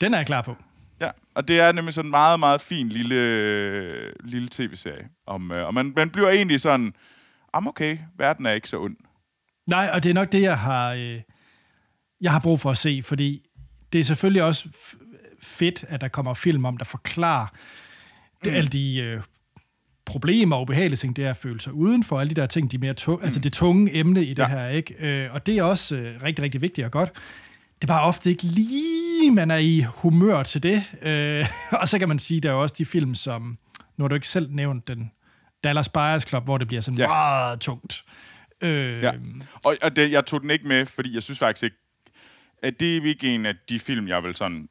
den 0.00 0.14
er 0.14 0.18
jeg 0.18 0.26
klar 0.26 0.42
på. 0.42 0.56
Ja, 1.00 1.10
og 1.34 1.48
det 1.48 1.60
er 1.60 1.72
nemlig 1.72 1.94
sådan 1.94 2.06
en 2.06 2.10
meget, 2.10 2.40
meget 2.40 2.60
fin 2.60 2.88
lille, 2.88 4.12
lille 4.28 4.48
tv-serie. 4.50 5.08
Om, 5.26 5.52
øh, 5.52 5.66
og 5.66 5.74
man, 5.74 5.92
man 5.96 6.10
bliver 6.10 6.30
egentlig 6.30 6.60
sådan, 6.60 6.94
om 7.52 7.68
okay, 7.68 7.98
verden 8.18 8.46
er 8.46 8.52
ikke 8.52 8.68
så 8.68 8.78
ond. 8.78 8.96
Nej, 9.66 9.90
og 9.92 10.02
det 10.02 10.10
er 10.10 10.14
nok 10.14 10.32
det, 10.32 10.42
jeg 10.42 10.58
har, 10.58 10.92
øh, 10.92 11.20
jeg 12.20 12.32
har 12.32 12.38
brug 12.38 12.60
for 12.60 12.70
at 12.70 12.78
se, 12.78 13.00
fordi 13.04 13.42
det 13.92 14.00
er 14.00 14.04
selvfølgelig 14.04 14.42
også 14.42 14.68
fedt, 15.42 15.84
at 15.88 16.00
der 16.00 16.08
kommer 16.08 16.34
film 16.34 16.64
om, 16.64 16.76
der 16.76 16.84
forklarer 16.84 17.46
det, 18.44 18.50
alle 18.50 18.68
de 18.68 18.96
øh, 18.98 19.20
problemer 20.04 20.56
og 20.56 20.62
ubehagelige 20.62 20.96
ting, 20.96 21.16
det 21.16 21.24
er 21.24 21.30
at 21.30 21.36
føle 21.36 21.60
sig 21.60 21.72
udenfor, 21.72 22.20
alle 22.20 22.34
de 22.34 22.40
der 22.40 22.46
ting, 22.46 22.72
de 22.72 22.78
mere 22.78 22.94
tu- 23.00 23.20
altså 23.22 23.40
det 23.40 23.52
tunge 23.52 23.96
emne 23.96 24.24
i 24.24 24.28
det 24.30 24.38
Ja. 24.38 24.48
her, 24.48 24.68
ikke? 24.68 24.94
Øh, 24.98 25.34
og 25.34 25.46
det 25.46 25.58
er 25.58 25.62
også 25.62 25.96
øh, 25.96 26.22
rigtig, 26.22 26.42
rigtig 26.42 26.60
vigtigt 26.60 26.84
og 26.84 26.90
godt. 26.90 27.10
Det 27.82 27.82
er 27.90 27.94
bare 27.94 28.02
ofte 28.02 28.30
ikke 28.30 28.42
lige, 28.42 29.30
man 29.30 29.50
er 29.50 29.56
i 29.56 29.84
humør 29.94 30.42
til 30.42 30.62
det. 30.62 30.82
Øh, 31.02 31.48
og 31.80 31.88
så 31.88 31.98
kan 31.98 32.08
man 32.08 32.18
sige, 32.18 32.40
der 32.40 32.48
er 32.48 32.52
jo 32.52 32.62
også 32.62 32.74
de 32.78 32.84
film, 32.84 33.14
som, 33.14 33.58
nu 33.96 34.04
har 34.04 34.08
du 34.08 34.14
ikke 34.14 34.28
selv 34.28 34.50
nævnt 34.52 34.88
den, 34.88 35.10
Dallas 35.64 35.88
Buyers 35.88 36.22
Club, 36.28 36.44
hvor 36.44 36.58
det 36.58 36.66
bliver 36.68 36.80
sådan 36.80 36.98
ja. 36.98 37.06
meget 37.06 37.60
tungt. 37.60 38.04
Øh, 38.60 39.02
Ja. 39.02 39.12
Og, 39.64 39.76
og 39.82 39.96
det, 39.96 40.10
jeg 40.12 40.26
tog 40.26 40.40
den 40.42 40.50
ikke 40.50 40.68
med, 40.68 40.86
fordi 40.86 41.14
jeg 41.14 41.22
synes 41.22 41.38
faktisk 41.38 41.62
ikke, 41.64 41.76
at 42.64 42.80
det 42.80 42.96
er 42.96 43.02
ikke 43.04 43.34
en 43.34 43.46
af 43.46 43.54
de 43.68 43.78
film, 43.80 44.08
jeg 44.08 44.22
vil 44.22 44.36
sådan... 44.36 44.68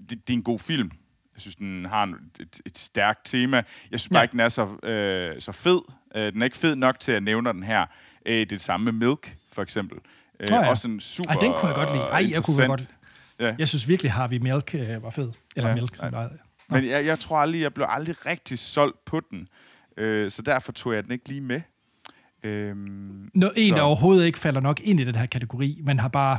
Det, 0.00 0.10
det 0.10 0.32
er 0.32 0.36
en 0.36 0.42
god 0.42 0.58
film. 0.58 0.90
Jeg 1.34 1.40
synes, 1.40 1.56
den 1.56 1.84
har 1.84 2.02
en, 2.04 2.14
et, 2.40 2.60
et 2.66 2.78
stærkt 2.78 3.20
tema. 3.24 3.56
Jeg 3.90 4.00
synes 4.00 4.08
bare 4.08 4.18
Ja. 4.18 4.22
ikke, 4.22 4.32
den 4.32 4.40
er 4.40 4.48
så, 4.48 4.68
øh, 4.82 5.40
så 5.40 5.52
fed. 5.52 5.80
Øh, 6.16 6.32
den 6.32 6.42
er 6.42 6.44
ikke 6.44 6.56
fed 6.56 6.76
nok 6.76 7.00
til 7.00 7.12
at 7.12 7.22
nævne 7.22 7.52
den 7.52 7.62
her. 7.62 7.86
Øh, 8.26 8.32
det 8.34 8.42
er 8.42 8.46
det 8.46 8.60
samme 8.60 8.84
med 8.92 9.08
Milk, 9.08 9.36
for 9.52 9.62
eksempel. 9.62 9.98
Øh, 10.40 10.46
ja. 10.50 10.68
Også 10.68 10.88
en 10.88 11.00
super 11.00 11.30
Ej, 11.30 11.36
den 11.40 11.52
kunne 11.52 11.66
jeg 11.68 11.74
godt 11.74 11.90
lide. 11.92 12.02
Ej, 12.04 12.30
jeg 12.34 12.44
kunne 12.44 12.66
godt. 12.66 12.90
Ja. 13.40 13.54
Jeg 13.58 13.68
synes 13.68 13.88
virkelig, 13.88 14.12
Harvey 14.12 14.38
Milk 14.38 14.74
øh, 14.74 15.02
var 15.02 15.10
fed. 15.10 15.32
Eller 15.56 15.68
Ja, 15.70 15.74
Milk, 15.74 15.96
som 15.96 16.14
ja. 16.14 16.26
Men 16.68 16.84
jeg, 16.88 17.06
jeg 17.06 17.18
tror 17.18 17.36
aldrig, 17.38 17.60
jeg 17.62 17.74
blev 17.74 17.86
aldrig 17.90 18.26
rigtig 18.26 18.58
solgt 18.58 19.04
på 19.04 19.20
den. 19.30 19.48
Øh, 19.96 20.30
så 20.30 20.42
derfor 20.42 20.72
tog 20.72 20.94
jeg 20.94 21.04
den 21.04 21.12
ikke 21.12 21.28
lige 21.28 21.40
med. 21.40 21.60
Øhm, 22.42 23.30
Nå, 23.34 23.50
en, 23.56 23.68
så- 23.70 23.74
der 23.76 23.82
overhovedet 23.82 24.26
ikke 24.26 24.38
falder 24.38 24.60
nok 24.60 24.80
ind 24.84 25.00
i 25.00 25.04
den 25.04 25.14
her 25.14 25.26
kategori, 25.26 25.80
men 25.84 25.98
har 26.00 26.08
bare 26.08 26.38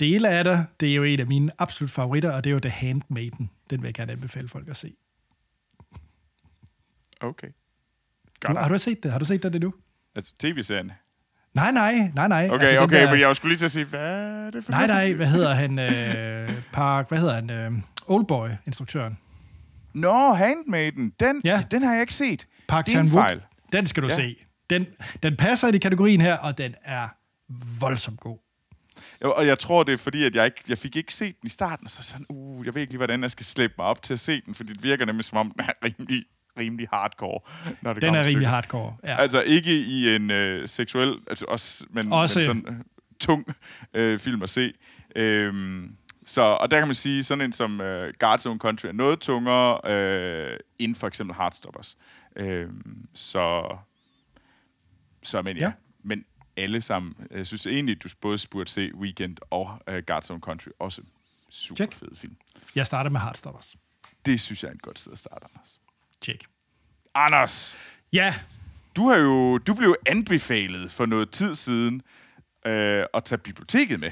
dele 0.00 0.28
af 0.28 0.44
det. 0.44 0.66
Det 0.80 0.90
er 0.90 0.94
jo 0.94 1.02
en 1.04 1.20
af 1.20 1.26
mine 1.26 1.52
absolut 1.58 1.90
favoritter, 1.90 2.30
og 2.32 2.44
det 2.44 2.50
er 2.50 2.52
jo 2.52 2.58
The 2.58 2.70
Handmaiden. 2.70 3.50
Den 3.70 3.82
vil 3.82 3.86
jeg 3.88 3.94
gerne 3.94 4.12
anbefale 4.12 4.48
folk 4.48 4.68
at 4.68 4.76
se. 4.76 4.94
Okay. 7.20 7.48
Du, 8.48 8.54
har 8.56 8.68
du 8.68 8.78
set 8.78 9.02
det? 9.02 9.12
Har 9.12 9.18
du 9.18 9.24
set 9.24 9.42
det 9.42 9.54
endnu? 9.54 9.74
Altså 10.16 10.32
tv-serien. 10.38 10.92
Nej, 11.54 11.70
nej, 11.72 12.10
nej, 12.14 12.28
nej. 12.28 12.48
Okay, 12.50 12.64
altså, 12.66 12.80
okay, 12.80 13.02
der- 13.02 13.10
men 13.10 13.20
jeg 13.20 13.36
skulle 13.36 13.50
lige 13.52 13.58
til 13.58 13.64
at 13.64 13.70
sige, 13.70 13.84
hvad 13.84 14.00
er 14.46 14.50
det 14.50 14.64
for 14.64 14.70
Nej, 14.72 14.86
nej, 14.86 15.12
hvad 15.12 15.26
hedder 15.26 15.54
han? 15.54 15.78
Øh, 15.78 16.62
Park, 16.72 17.08
hvad 17.08 17.18
hedder 17.18 17.34
han? 17.34 17.50
Øh, 17.50 17.72
Oldboy-instruktøren. 18.06 19.18
Nå, 19.94 20.32
Handmaiden, 20.32 21.12
den, 21.20 21.40
ja. 21.44 21.62
Den 21.70 21.82
har 21.82 21.92
jeg 21.92 22.00
ikke 22.00 22.14
set. 22.14 22.46
Park 22.68 22.86
Det 22.86 22.94
er 22.94 23.00
en 23.00 23.08
fejl. 23.10 23.42
Den 23.72 23.86
skal 23.86 24.02
du 24.02 24.08
Ja. 24.08 24.14
ja. 24.14 24.20
se. 24.28 24.36
Den, 24.70 24.86
den 25.22 25.36
passer 25.36 25.66
ind 25.68 25.76
i 25.76 25.78
kategorien 25.78 26.20
her, 26.20 26.36
og 26.36 26.58
den 26.58 26.74
er 26.84 27.08
voldsomt 27.80 28.20
god. 28.20 28.38
Og 29.20 29.46
jeg 29.46 29.58
tror, 29.58 29.82
det 29.82 29.92
er 29.92 29.96
fordi, 29.96 30.24
at 30.24 30.34
jeg, 30.34 30.44
ikke, 30.44 30.62
jeg 30.68 30.78
fik 30.78 30.96
ikke 30.96 31.14
set 31.14 31.40
den 31.40 31.46
i 31.46 31.50
starten, 31.50 31.86
og 31.86 31.90
så 31.90 32.02
sådan, 32.02 32.26
uh, 32.28 32.66
jeg 32.66 32.74
ved 32.74 32.82
ikke 32.82 32.92
lige, 32.92 32.98
hvordan 32.98 33.22
jeg 33.22 33.30
skal 33.30 33.46
slæbe 33.46 33.74
mig 33.78 33.86
op 33.86 34.02
til 34.02 34.12
at 34.12 34.20
se 34.20 34.40
den, 34.40 34.54
fordi 34.54 34.72
det 34.72 34.82
virker 34.82 35.04
nemlig 35.04 35.24
som 35.24 35.38
om, 35.38 35.50
den 35.50 35.64
er 35.68 35.72
rimelig, 35.84 36.24
rimelig 36.58 36.88
hardcore. 36.92 37.40
Når 37.82 37.92
det 37.92 38.02
Den 38.02 38.14
er 38.14 38.24
rimelig 38.24 38.48
hardcore. 38.48 38.96
Ja. 39.04 39.16
Altså 39.16 39.42
ikke 39.42 39.70
i 39.76 40.14
en 40.14 40.30
øh, 40.30 40.68
seksuel, 40.68 41.18
altså 41.26 41.44
også, 41.48 41.84
men, 41.90 42.12
Også. 42.12 42.38
men 42.38 42.44
sådan 42.46 42.64
øh, 42.68 42.84
tung 43.20 43.46
øh, 43.94 44.18
film 44.18 44.42
at 44.42 44.48
se. 44.48 44.72
Øhm, 45.16 45.96
så, 46.26 46.40
og 46.42 46.70
der 46.70 46.78
kan 46.78 46.88
man 46.88 46.94
sige, 46.94 47.24
sådan 47.24 47.44
en 47.44 47.52
som 47.52 47.80
øh, 47.80 48.12
Guards 48.18 48.46
Own 48.46 48.58
Country 48.58 48.86
er 48.86 48.92
noget 48.92 49.20
tungere 49.20 49.90
øh, 49.90 50.56
end 50.78 50.94
for 50.94 51.06
eksempel 51.06 51.36
Heartstoppers. 51.36 51.96
Øhm, 52.36 53.06
så, 53.14 53.76
så 55.22 55.42
men 55.42 55.56
ja. 55.56 55.64
Ja. 55.64 55.72
Men 56.04 56.24
alle 56.56 56.80
sammen, 56.80 57.14
jeg 57.30 57.46
synes 57.46 57.66
egentlig, 57.66 58.02
du 58.02 58.08
både 58.20 58.38
burde 58.50 58.70
se 58.70 58.94
Weekend 58.94 59.36
og 59.50 59.78
øh, 59.88 60.02
Guards 60.06 60.26
Country. 60.26 60.68
Også 60.78 61.02
super 61.50 61.76
Check. 61.76 61.94
fed 61.94 62.08
film. 62.16 62.36
Jeg 62.74 62.86
starter 62.86 63.10
med 63.10 63.20
Heartstoppers. 63.20 63.76
Det 64.26 64.40
synes 64.40 64.62
jeg 64.62 64.68
er 64.68 64.74
et 64.74 64.82
godt 64.82 64.98
sted 64.98 65.12
at 65.12 65.18
starte, 65.18 65.46
Anders. 65.54 65.80
Check. 66.22 66.44
Anders! 67.14 67.76
Ja, 68.12 68.34
Du 68.96 69.08
har 69.08 69.16
jo 69.16 69.58
du 69.58 69.74
blev 69.74 69.88
jo 69.88 69.96
anbefalet 70.06 70.90
for 70.90 71.06
noget 71.06 71.30
tid 71.30 71.54
siden 71.54 72.02
øh, 72.66 73.04
at 73.14 73.24
tage 73.24 73.38
biblioteket 73.38 74.00
med. 74.00 74.10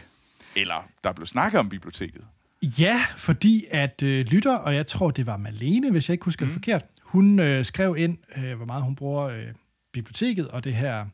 Eller 0.56 0.88
der 1.04 1.12
blev 1.12 1.26
snakket 1.26 1.58
om 1.60 1.68
biblioteket. 1.68 2.24
Ja, 2.62 3.04
fordi 3.16 3.64
at 3.70 4.02
øh, 4.02 4.26
lytter, 4.26 4.56
og 4.56 4.74
jeg 4.74 4.86
tror, 4.86 5.10
det 5.10 5.26
var 5.26 5.36
Malene, 5.36 5.90
hvis 5.90 6.08
jeg 6.08 6.14
ikke 6.14 6.24
husker 6.24 6.44
mm. 6.44 6.48
det 6.48 6.54
forkert, 6.54 6.84
hun 7.02 7.38
øh, 7.40 7.64
skrev 7.64 7.96
ind, 7.98 8.18
øh, 8.36 8.56
hvor 8.56 8.66
meget 8.66 8.82
hun 8.82 8.96
bruger 8.96 9.24
øh, 9.28 9.46
biblioteket, 9.92 10.48
og 10.48 10.64
det 10.64 10.74
her, 10.74 11.06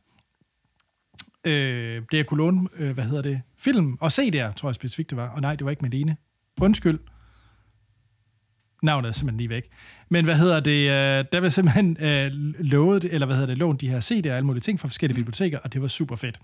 øh, 1.48 2.02
det 2.11 2.16
jeg 2.16 2.26
kunne 2.26 2.38
låne, 2.38 2.68
øh, 2.76 2.90
hvad 2.90 3.04
hedder 3.04 3.22
det, 3.22 3.40
film 3.56 3.98
og 4.00 4.06
CD'er, 4.06 4.52
tror 4.52 4.68
jeg 4.68 4.74
specifikt 4.74 5.11
det 5.11 5.16
var. 5.16 5.28
Og 5.28 5.40
nej, 5.40 5.54
det 5.56 5.64
var 5.64 5.70
ikke 5.70 5.82
Malene. 5.82 6.16
Undskyld. 6.61 6.98
Navnet 8.82 9.08
er 9.08 9.12
simpelthen 9.12 9.38
lige 9.38 9.48
væk. 9.48 9.68
Men 10.08 10.24
hvad 10.24 10.37
hedder 10.37 10.61
det, 10.61 10.80
øh, 10.90 11.24
der 11.32 11.40
var 11.40 11.48
simpelthen 11.48 11.96
øh, 12.00 12.30
lovet, 12.58 13.04
eller 13.04 13.26
hvad 13.26 13.37
hedder 13.37 13.46
det, 13.46 13.58
lånt 13.58 13.80
de 13.80 13.88
her 13.88 14.00
CD'er 14.00 14.30
og 14.30 14.37
alle 14.37 14.46
mulige 14.46 14.61
ting 14.61 14.80
fra 14.80 14.88
forskellige 14.88 15.14
mm. 15.14 15.24
biblioteker, 15.24 15.58
og 15.58 15.72
det 15.72 15.82
var 15.82 15.88
super 15.88 16.16
fedt. 16.16 16.40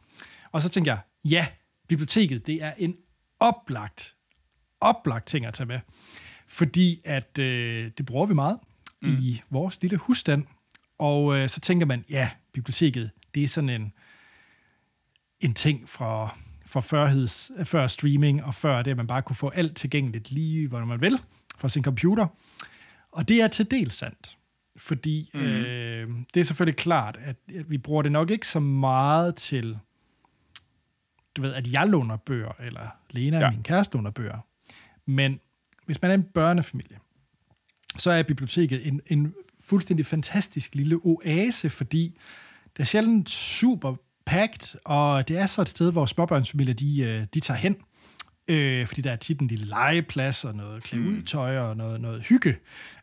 Og 0.52 0.62
så 0.62 0.68
tænkte 0.68 0.90
jeg, 0.90 0.98
ja, 1.24 1.46
biblioteket, 1.88 2.46
det 2.46 2.62
er 2.62 2.72
en 2.78 2.96
oplagt 3.40 4.14
oplagt 4.84 5.26
ting 5.26 5.46
at 5.46 5.54
tage 5.54 5.66
med. 5.66 5.80
Fordi 6.48 7.00
at 7.04 7.38
øh, 7.38 7.90
det 7.98 8.06
bruger 8.06 8.26
vi 8.26 8.34
meget 8.34 8.58
mm. 9.02 9.16
i 9.20 9.42
vores 9.50 9.82
lille 9.82 9.96
husstand. 9.96 10.44
Og 10.98 11.38
øh, 11.38 11.48
så 11.48 11.60
tænker 11.60 11.86
man, 11.86 12.04
ja, 12.10 12.30
biblioteket, 12.52 13.10
det 13.34 13.42
er 13.42 13.48
sådan 13.48 13.70
en, 13.70 13.92
en 15.40 15.54
ting 15.54 15.88
fra, 15.88 16.36
fra 16.66 16.80
førheds, 16.80 17.50
før 17.64 17.86
streaming, 17.86 18.44
og 18.44 18.54
før 18.54 18.82
det, 18.82 18.90
at 18.90 18.96
man 18.96 19.06
bare 19.06 19.22
kunne 19.22 19.36
få 19.36 19.48
alt 19.48 19.76
tilgængeligt 19.76 20.30
lige, 20.30 20.68
hvor 20.68 20.84
man 20.84 21.00
vil, 21.00 21.18
fra 21.58 21.68
sin 21.68 21.84
computer. 21.84 22.26
Og 23.12 23.28
det 23.28 23.40
er 23.42 23.48
til 23.48 23.70
dels 23.70 23.94
sandt. 23.94 24.36
Fordi 24.76 25.30
mm. 25.34 25.40
øh, 25.40 26.10
det 26.34 26.40
er 26.40 26.44
selvfølgelig 26.44 26.76
klart, 26.76 27.16
at 27.22 27.36
at 27.54 27.70
vi 27.70 27.78
bruger 27.78 28.02
det 28.02 28.12
nok 28.12 28.30
ikke 28.30 28.48
så 28.48 28.60
meget 28.60 29.34
til, 29.36 29.78
du 31.36 31.42
ved, 31.42 31.54
at 31.54 31.72
jeg 31.72 31.88
låner 31.88 32.16
bøger, 32.16 32.52
eller 32.60 32.88
Lena, 33.10 33.38
Ja. 33.38 33.50
min 33.50 33.62
kæreste, 33.62 33.96
låner 33.96 34.10
bøger. 34.10 34.38
Men 35.06 35.40
hvis 35.86 36.02
man 36.02 36.10
er 36.10 36.14
en 36.14 36.22
børnefamilie, 36.22 36.98
så 37.98 38.10
er 38.10 38.22
biblioteket 38.22 38.86
en, 38.86 39.00
en 39.06 39.34
fuldstændig 39.64 40.06
fantastisk 40.06 40.74
lille 40.74 40.96
oase, 40.96 41.70
fordi 41.70 42.18
det 42.76 42.80
er 42.82 42.84
sjældent 42.84 43.30
super 43.30 43.96
packed, 44.26 44.78
og 44.84 45.28
det 45.28 45.38
er 45.38 45.46
så 45.46 45.62
et 45.62 45.68
sted, 45.68 45.92
hvor 45.92 46.06
småbørnsfamilier, 46.06 46.74
de, 46.74 47.00
øh, 47.00 47.26
de 47.34 47.40
tager 47.40 47.58
hen. 47.58 47.76
Øh, 48.48 48.86
fordi 48.86 49.00
der 49.00 49.12
er 49.12 49.16
tit 49.16 49.40
en 49.40 49.46
lille 49.46 49.66
legeplads 49.66 50.44
og 50.44 50.54
noget 50.54 50.82
klæde 50.82 51.04
ud 51.04 51.22
tøj 51.22 51.58
og 51.58 51.76
noget, 51.76 52.00
noget 52.00 52.22
hygge. 52.22 52.56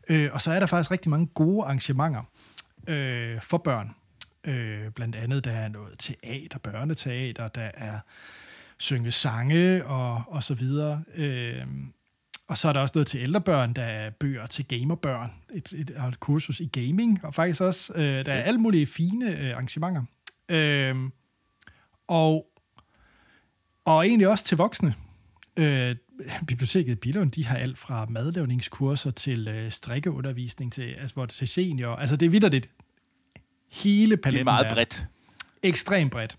Øh, 0.08 0.30
og 0.32 0.40
så 0.40 0.52
er 0.52 0.58
der 0.58 0.66
faktisk 0.66 0.90
rigtig 0.90 1.10
mange 1.10 1.26
gode 1.26 1.64
arrangementer 1.64 2.22
øh, 2.88 3.40
for 3.42 3.58
børn. 3.58 3.94
Øh, 4.44 4.90
blandt 4.90 5.16
andet, 5.16 5.44
der 5.44 5.50
er 5.50 5.68
noget 5.68 5.94
teater, 5.98 6.58
børneteater, 6.58 7.48
der 7.48 7.70
er 7.74 7.98
synge 8.78 9.12
sange 9.12 9.86
og, 9.86 10.22
og 10.26 10.42
så 10.42 10.54
videre. 10.54 11.02
Øh, 11.14 11.66
og 12.48 12.58
så 12.58 12.68
er 12.68 12.72
der 12.72 12.80
også 12.80 12.92
noget 12.94 13.06
til 13.06 13.20
ældrebørn, 13.20 13.72
der 13.72 13.82
er 13.82 14.10
bøger 14.10 14.46
til 14.46 14.64
gamerbørn, 14.68 15.30
et, 15.54 15.72
et, 15.72 15.90
et 15.90 16.20
kursus 16.20 16.60
i 16.60 16.66
gaming, 16.66 17.24
og 17.24 17.34
faktisk 17.34 17.60
også, 17.60 17.92
øh, 17.94 18.26
der 18.26 18.32
er 18.32 18.42
alle 18.42 18.60
mulige 18.60 18.86
fine 18.86 19.38
øh, 19.38 19.50
arrangementer. 19.50 20.02
Øh, 20.52 20.96
og, 22.08 22.46
og 23.84 24.06
egentlig 24.06 24.28
også 24.28 24.44
til 24.44 24.56
voksne. 24.56 24.94
Øh, 25.56 25.96
biblioteket 26.46 27.00
Billund, 27.00 27.32
de 27.32 27.46
har 27.46 27.56
alt 27.56 27.78
fra 27.78 28.06
madlavningskurser 28.06 29.10
til 29.10 29.48
øh, 29.48 29.72
strikkeundervisning 29.72 30.72
til, 30.72 30.82
altså, 30.82 31.14
hvor, 31.14 31.26
til 31.26 31.48
senior. 31.48 31.96
Altså 31.96 32.16
det 32.16 32.26
er 32.26 32.30
vidderligt 32.30 32.70
hele 33.70 34.10
Det 34.16 34.22
paletten. 34.22 34.48
er 34.48 34.52
meget 34.52 34.72
bredt. 34.72 35.06
ekstremt 35.62 36.12
bredt. 36.12 36.38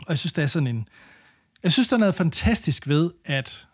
Og 0.00 0.06
jeg 0.08 0.18
synes, 0.18 0.32
der 0.32 0.42
er 0.42 0.46
sådan 0.46 0.66
en... 0.66 0.88
Jeg 1.62 1.72
synes, 1.72 1.88
der 1.88 1.96
er 1.96 2.00
noget 2.00 2.14
fantastisk 2.14 2.88
ved, 2.88 3.10
at... 3.24 3.66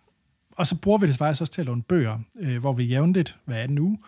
Og 0.53 0.67
så 0.67 0.77
bruger 0.81 0.99
vi 0.99 1.07
det 1.07 1.17
faktisk 1.17 1.41
også 1.41 1.53
til 1.53 1.61
at 1.61 1.67
låne 1.67 1.83
bøger, 1.83 2.19
øh, 2.41 2.59
hvor 2.59 2.73
vi 2.73 2.85
jævnligt 2.85 3.37
hver 3.45 3.57
anden 3.57 3.79
uge 3.79 3.99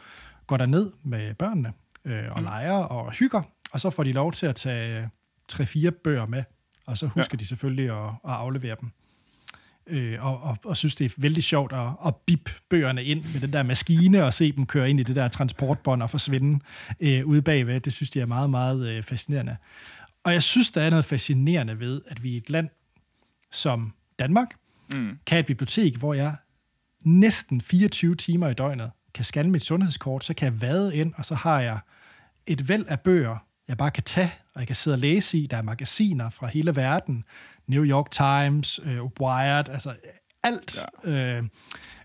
går 0.46 0.56
der 0.56 0.66
ned 0.66 0.92
med 1.02 1.34
børnene 1.34 1.72
øh, 2.04 2.24
og 2.30 2.38
mm. 2.38 2.44
leger 2.44 2.72
og 2.72 3.12
hygger, 3.12 3.42
og 3.72 3.80
så 3.80 3.90
får 3.90 4.02
de 4.04 4.12
lov 4.12 4.32
til 4.32 4.46
at 4.46 4.56
tage 4.56 5.11
tre-fire 5.48 5.90
bøger 5.90 6.26
med, 6.26 6.44
og 6.87 6.98
så 6.98 7.06
husker 7.06 7.37
ja. 7.38 7.40
de 7.40 7.46
selvfølgelig 7.46 7.90
at, 7.90 8.08
at 8.08 8.34
aflevere 8.34 8.76
dem. 8.80 8.90
Øh, 9.87 10.24
og, 10.26 10.42
og, 10.42 10.58
og 10.64 10.76
synes, 10.76 10.94
det 10.94 11.04
er 11.04 11.11
vældig 11.16 11.44
sjovt 11.44 11.72
at, 11.72 11.88
at 12.06 12.16
bip 12.16 12.50
bøgerne 12.68 13.04
ind 13.04 13.24
med 13.32 13.40
den 13.40 13.52
der 13.52 13.62
maskine 13.62 14.24
og 14.24 14.34
se 14.34 14.52
dem 14.52 14.66
køre 14.66 14.90
ind 14.90 15.00
i 15.00 15.02
det 15.02 15.16
der 15.16 15.28
transportbånd 15.28 16.02
og 16.02 16.11
forsvinde 16.11 16.61
øh, 17.00 17.26
ude 17.26 17.42
bagved. 17.42 17.80
Det 17.80 17.92
synes 17.92 18.16
jeg 18.16 18.22
er 18.22 18.26
meget, 18.26 18.50
meget 18.50 18.88
øh, 18.88 19.02
fascinerende. 19.02 19.56
Og 20.24 20.32
jeg 20.32 20.42
synes, 20.42 20.70
der 20.70 20.82
er 20.82 20.90
noget 20.90 21.04
fascinerende 21.04 21.80
ved, 21.80 22.02
at 22.08 22.22
vi 22.22 22.30
i 22.30 22.37
et 22.37 22.50
land 22.50 22.68
som 23.50 23.92
Danmark 24.18 24.48
mm. 24.92 25.18
kan 25.26 25.38
et 25.38 25.46
bibliotek, 25.46 25.96
hvor 25.96 26.14
jeg 26.14 26.37
næsten 27.04 27.61
24 27.61 28.14
timer 28.14 28.48
i 28.48 28.54
døgnet 28.54 28.90
kan 29.14 29.24
scanne 29.24 29.52
mit 29.52 29.62
sundhedskort, 29.62 30.24
så 30.24 30.34
kan 30.34 30.52
jeg 30.52 30.61
vade 30.61 30.96
ind, 30.96 31.12
og 31.16 31.24
så 31.24 31.34
har 31.34 31.61
jeg 31.61 31.78
et 32.46 32.68
væld 32.68 32.84
af 32.88 33.00
bøger, 33.00 33.37
jeg 33.68 33.76
bare 33.76 33.90
kan 33.90 34.02
tage, 34.02 34.32
og 34.58 34.62
jeg 34.62 34.66
kan 34.66 34.76
sidde 34.76 34.94
og 34.94 34.98
læse 34.98 35.38
i. 35.38 35.46
Der 35.46 35.56
er 35.56 35.62
magasiner 35.62 36.30
fra 36.30 36.46
hele 36.46 36.76
verden. 36.76 37.24
New 37.66 37.84
York 37.84 38.10
Times, 38.10 38.80
øh, 38.84 39.04
Wired, 39.20 39.68
altså 39.68 39.94
alt, 40.42 40.84
ja. 41.04 41.38
øh, 41.38 41.44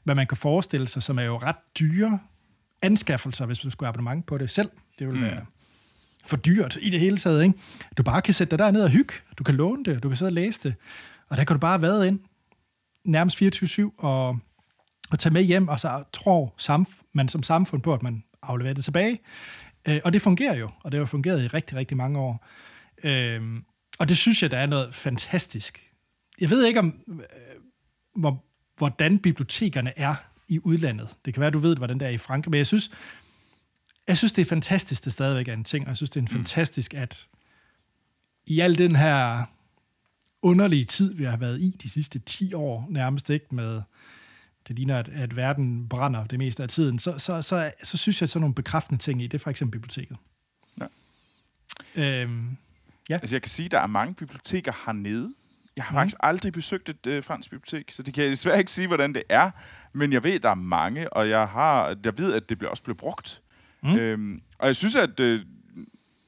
hvad 0.03 0.15
man 0.15 0.27
kan 0.27 0.37
forestille 0.37 0.87
sig, 0.87 1.03
som 1.03 1.19
er 1.19 1.23
jo 1.23 1.37
ret 1.37 1.55
dyre 1.79 2.19
anskaffelser, 2.81 3.45
hvis 3.45 3.59
du 3.59 3.69
skulle 3.69 3.87
have 3.87 3.93
abonnement 3.93 4.25
på 4.25 4.37
det 4.37 4.49
selv. 4.49 4.69
Det 4.99 5.07
vil 5.07 5.15
mm. 5.15 5.21
være 5.21 5.45
for 6.25 6.37
dyrt 6.37 6.77
i 6.81 6.89
det 6.89 6.99
hele 6.99 7.17
taget. 7.17 7.43
Ikke? 7.43 7.55
Du 7.97 8.03
bare 8.03 8.21
kan 8.21 8.33
sætte 8.33 8.51
dig 8.51 8.59
derned 8.59 8.83
og 8.83 8.89
hygge. 8.89 9.13
Du 9.37 9.43
kan 9.43 9.55
låne 9.55 9.83
det, 9.85 10.03
du 10.03 10.09
kan 10.09 10.17
sidde 10.17 10.29
og 10.29 10.33
læse 10.33 10.59
det. 10.63 10.75
Og 11.29 11.37
der 11.37 11.43
kan 11.43 11.55
du 11.55 11.59
bare 11.59 11.81
være 11.81 12.07
ind 12.07 12.19
nærmest 13.05 13.41
24-7 13.41 13.91
og, 13.97 14.39
og 15.11 15.19
tage 15.19 15.33
med 15.33 15.41
hjem, 15.41 15.67
og 15.67 15.79
så 15.79 16.03
tror 16.13 16.53
samf- 16.61 17.11
man 17.13 17.29
som 17.29 17.43
samfund 17.43 17.81
på, 17.81 17.93
at 17.93 18.03
man 18.03 18.23
afleverer 18.41 18.73
det 18.73 18.83
tilbage. 18.83 19.19
Øh, 19.88 20.02
og 20.04 20.13
det 20.13 20.22
fungerer 20.22 20.56
jo, 20.56 20.69
og 20.84 20.91
det 20.91 20.98
har 20.98 21.02
jo 21.02 21.06
fungeret 21.06 21.43
i 21.43 21.48
rigtig, 21.48 21.78
rigtig 21.78 21.98
mange 21.98 22.19
år. 22.19 22.48
Øh, 23.04 23.41
og 24.00 24.10
det 24.10 24.17
synes 24.17 24.43
jeg, 24.43 24.52
der 24.52 24.58
er 24.58 24.65
noget 24.65 24.96
fantastisk. 24.96 25.89
Jeg 26.39 26.50
ved 26.50 26.65
ikke, 26.65 26.80
om 26.80 27.02
øh, 27.08 27.19
hvor, 28.15 28.43
hvordan 28.78 29.19
bibliotekerne 29.19 30.00
er 30.00 30.15
i 30.48 30.60
udlandet. 30.63 31.10
Det 31.26 31.34
kan 31.34 31.41
være, 31.41 31.52
du 31.52 31.60
ved, 31.60 31.78
hvordan 31.78 32.00
det 32.00 32.06
er 32.06 32.12
i 32.12 32.17
Frankrig, 32.17 32.52
men 32.52 32.58
jeg 32.58 32.67
synes, 32.67 32.91
jeg 34.08 34.17
synes, 34.17 34.32
det 34.32 34.41
er 34.41 34.46
fantastisk, 34.46 35.06
det 35.06 35.13
stadigvæk 35.13 35.48
er 35.48 35.54
en 35.54 35.63
ting, 35.63 35.86
og 35.86 35.89
jeg 35.89 35.98
synes, 35.98 36.10
det 36.10 36.15
er 36.17 36.22
en 36.22 36.28
mm. 36.32 36.38
fantastisk, 36.38 36.93
at 36.93 37.28
i 38.46 38.60
al 38.60 38.78
den 38.78 38.96
her 38.96 39.43
underlige 40.41 40.86
tid, 40.86 41.13
vi 41.13 41.24
har 41.24 41.38
været 41.38 41.62
i 41.62 41.69
de 41.84 41.89
sidste 41.89 42.19
10 42.19 42.54
år, 42.54 42.88
nærmest 42.89 43.30
ikke 43.30 43.56
med, 43.56 43.82
det 44.67 44.76
ligner, 44.76 44.97
at, 44.97 45.10
at 45.10 45.36
verden 45.36 45.89
brænder 45.89 46.26
det 46.26 46.39
meste 46.39 46.63
af 46.63 46.69
tiden, 46.69 46.99
så, 46.99 47.17
så, 47.17 47.41
så, 47.41 47.71
så 47.84 47.97
synes 47.97 48.21
jeg, 48.21 48.26
at 48.26 48.30
sådan 48.30 48.41
nogle 48.41 48.56
bekræftende 48.56 49.04
ting 49.04 49.21
i, 49.21 49.28
det 49.28 49.34
er 49.34 49.43
for 49.43 49.49
eksempel 49.49 49.80
biblioteket. 49.80 50.17
Ja. 50.80 50.86
Øhm, 51.95 52.58
ja. 53.10 53.15
Altså 53.15 53.36
jeg 53.36 53.41
kan 53.41 53.49
sige, 53.49 53.65
at 53.65 53.71
der 53.71 53.80
er 53.80 53.88
mange 53.88 54.13
biblioteker 54.15 54.71
hernede. 54.86 55.34
Jeg 55.76 55.86
har 55.86 55.91
mm. 55.91 55.95
faktisk 55.95 56.17
aldrig 56.19 56.54
besøgt 56.54 56.89
et 56.89 57.08
øh, 57.08 57.23
fransk 57.23 57.49
bibliotek, 57.49 57.91
så 57.91 58.04
det 58.04 58.13
kan 58.13 58.23
jeg 58.23 58.32
desværre 58.32 58.60
ikke 58.60 58.71
sige, 58.71 58.88
hvordan 58.88 59.13
det 59.13 59.23
er. 59.30 59.52
Men 59.93 60.13
jeg 60.13 60.23
ved, 60.23 60.32
at 60.32 60.43
der 60.43 60.49
er 60.49 60.56
mange, 60.56 61.13
og 61.13 61.30
jeg, 61.30 61.47
har, 61.47 61.95
jeg 62.06 62.17
ved, 62.17 62.34
at 62.34 62.49
det 62.49 62.63
også 62.63 62.84
bliver 62.84 62.97
brugt. 62.97 63.41
Mm. 63.84 63.95
Øhm, 63.95 64.41
og 64.58 64.67
jeg 64.67 64.76
synes, 64.76 64.95
at 64.95 65.19
øh, 65.19 65.45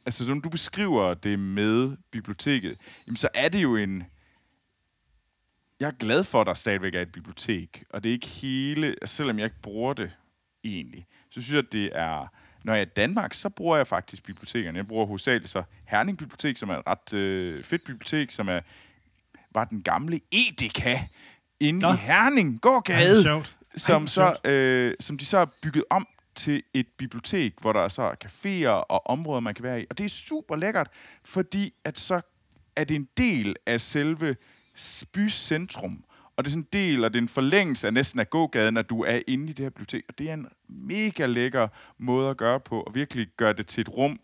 altså, 0.06 0.28
når 0.28 0.40
du 0.40 0.50
beskriver 0.50 1.14
det 1.14 1.40
med 1.40 1.98
biblioteket, 2.12 2.78
jamen, 3.08 3.18
så 3.18 3.28
er 3.34 3.50
det 3.50 3.64
jo 3.64 3.76
en... 3.76 4.04
Jeg 5.86 5.92
er 5.92 5.98
glad 6.00 6.24
for, 6.24 6.42
at 6.42 6.48
der 6.48 6.54
stadigvæk 6.54 6.96
er 6.96 7.02
et 7.02 7.12
bibliotek, 7.12 7.84
og 7.90 8.04
det 8.04 8.10
er 8.10 8.14
ikke 8.14 8.28
hele... 8.28 8.96
Selvom 9.06 9.40
jeg 9.40 9.46
ikke 9.46 9.62
bruger 9.62 9.94
det 9.94 10.12
egentlig, 10.64 11.06
så 11.30 11.42
synes 11.42 11.52
jeg, 11.52 11.60
at 11.60 11.72
det 11.72 11.90
er... 11.94 12.34
Når 12.64 12.74
jeg 12.74 12.82
er 12.82 12.86
i 12.86 12.90
Danmark, 12.96 13.34
så 13.34 13.50
bruger 13.50 13.78
jeg 13.78 13.88
faktisk 13.88 14.24
bibliotekerne. 14.24 14.78
Jeg 14.78 14.88
bruger 14.88 15.06
hovedsageligt 15.06 15.52
så 15.52 15.64
Herning 15.88 16.18
Bibliotek, 16.18 16.58
som 16.58 16.70
er 16.70 16.78
et 16.78 16.84
ret 16.88 17.14
øh, 17.14 17.64
fedt 17.64 17.84
bibliotek, 17.84 18.32
som 18.32 18.48
er 18.48 18.60
var 19.52 19.66
den 19.66 19.82
gamle 19.82 20.20
Edeka 20.32 20.98
inde 21.60 21.80
Nå. 21.80 21.94
i 21.94 21.96
Herning 21.96 22.62
gågade, 22.62 23.30
Ej, 23.30 23.44
som, 23.76 24.08
så, 24.08 24.38
øh, 24.46 24.94
som 25.00 25.18
de 25.18 25.26
så 25.26 25.38
har 25.38 25.50
bygget 25.62 25.84
om 25.90 26.08
til 26.36 26.64
et 26.74 26.88
bibliotek, 26.98 27.54
hvor 27.62 27.74
der 27.74 27.88
så 27.88 28.02
er 28.02 28.16
caféer 28.26 28.86
og 28.90 29.08
områder, 29.08 29.40
man 29.40 29.54
kan 29.54 29.64
være 29.64 29.82
i. 29.82 29.86
Og 29.90 29.98
det 29.98 30.04
er 30.04 30.10
super 30.10 30.56
lækkert, 30.56 30.88
fordi 31.24 31.74
at 31.84 32.00
så 32.00 32.22
er 32.76 32.84
det 32.84 32.96
en 32.96 33.10
del 33.18 33.56
af 33.66 33.82
selve 33.82 34.36
bys 35.14 35.34
centrum. 35.34 36.04
Og 36.38 36.44
det 36.44 36.50
er 36.50 36.52
sådan 36.52 36.64
en 36.64 36.68
del, 36.74 37.04
og 37.04 37.14
det 37.14 37.18
er 37.20 37.22
en 37.22 37.30
forlængelse 37.30 37.88
af 37.88 37.94
næsten 37.94 38.20
af 38.20 38.30
gågaden, 38.30 38.78
at 38.78 38.90
du 38.90 39.04
er 39.04 39.22
inde 39.28 39.50
i 39.50 39.54
det 39.54 39.64
her 39.64 39.70
bibliotek. 39.70 40.04
Og 40.10 40.18
det 40.18 40.30
er 40.30 40.34
en 40.34 40.48
mega 40.70 41.26
lækker 41.26 41.68
måde 41.98 42.30
at 42.30 42.38
gøre 42.38 42.60
på, 42.60 42.82
og 42.82 42.96
virkelig 42.96 43.28
gøre 43.38 43.54
det 43.54 43.68
til 43.68 43.82
et 43.82 43.90
rum, 43.90 44.20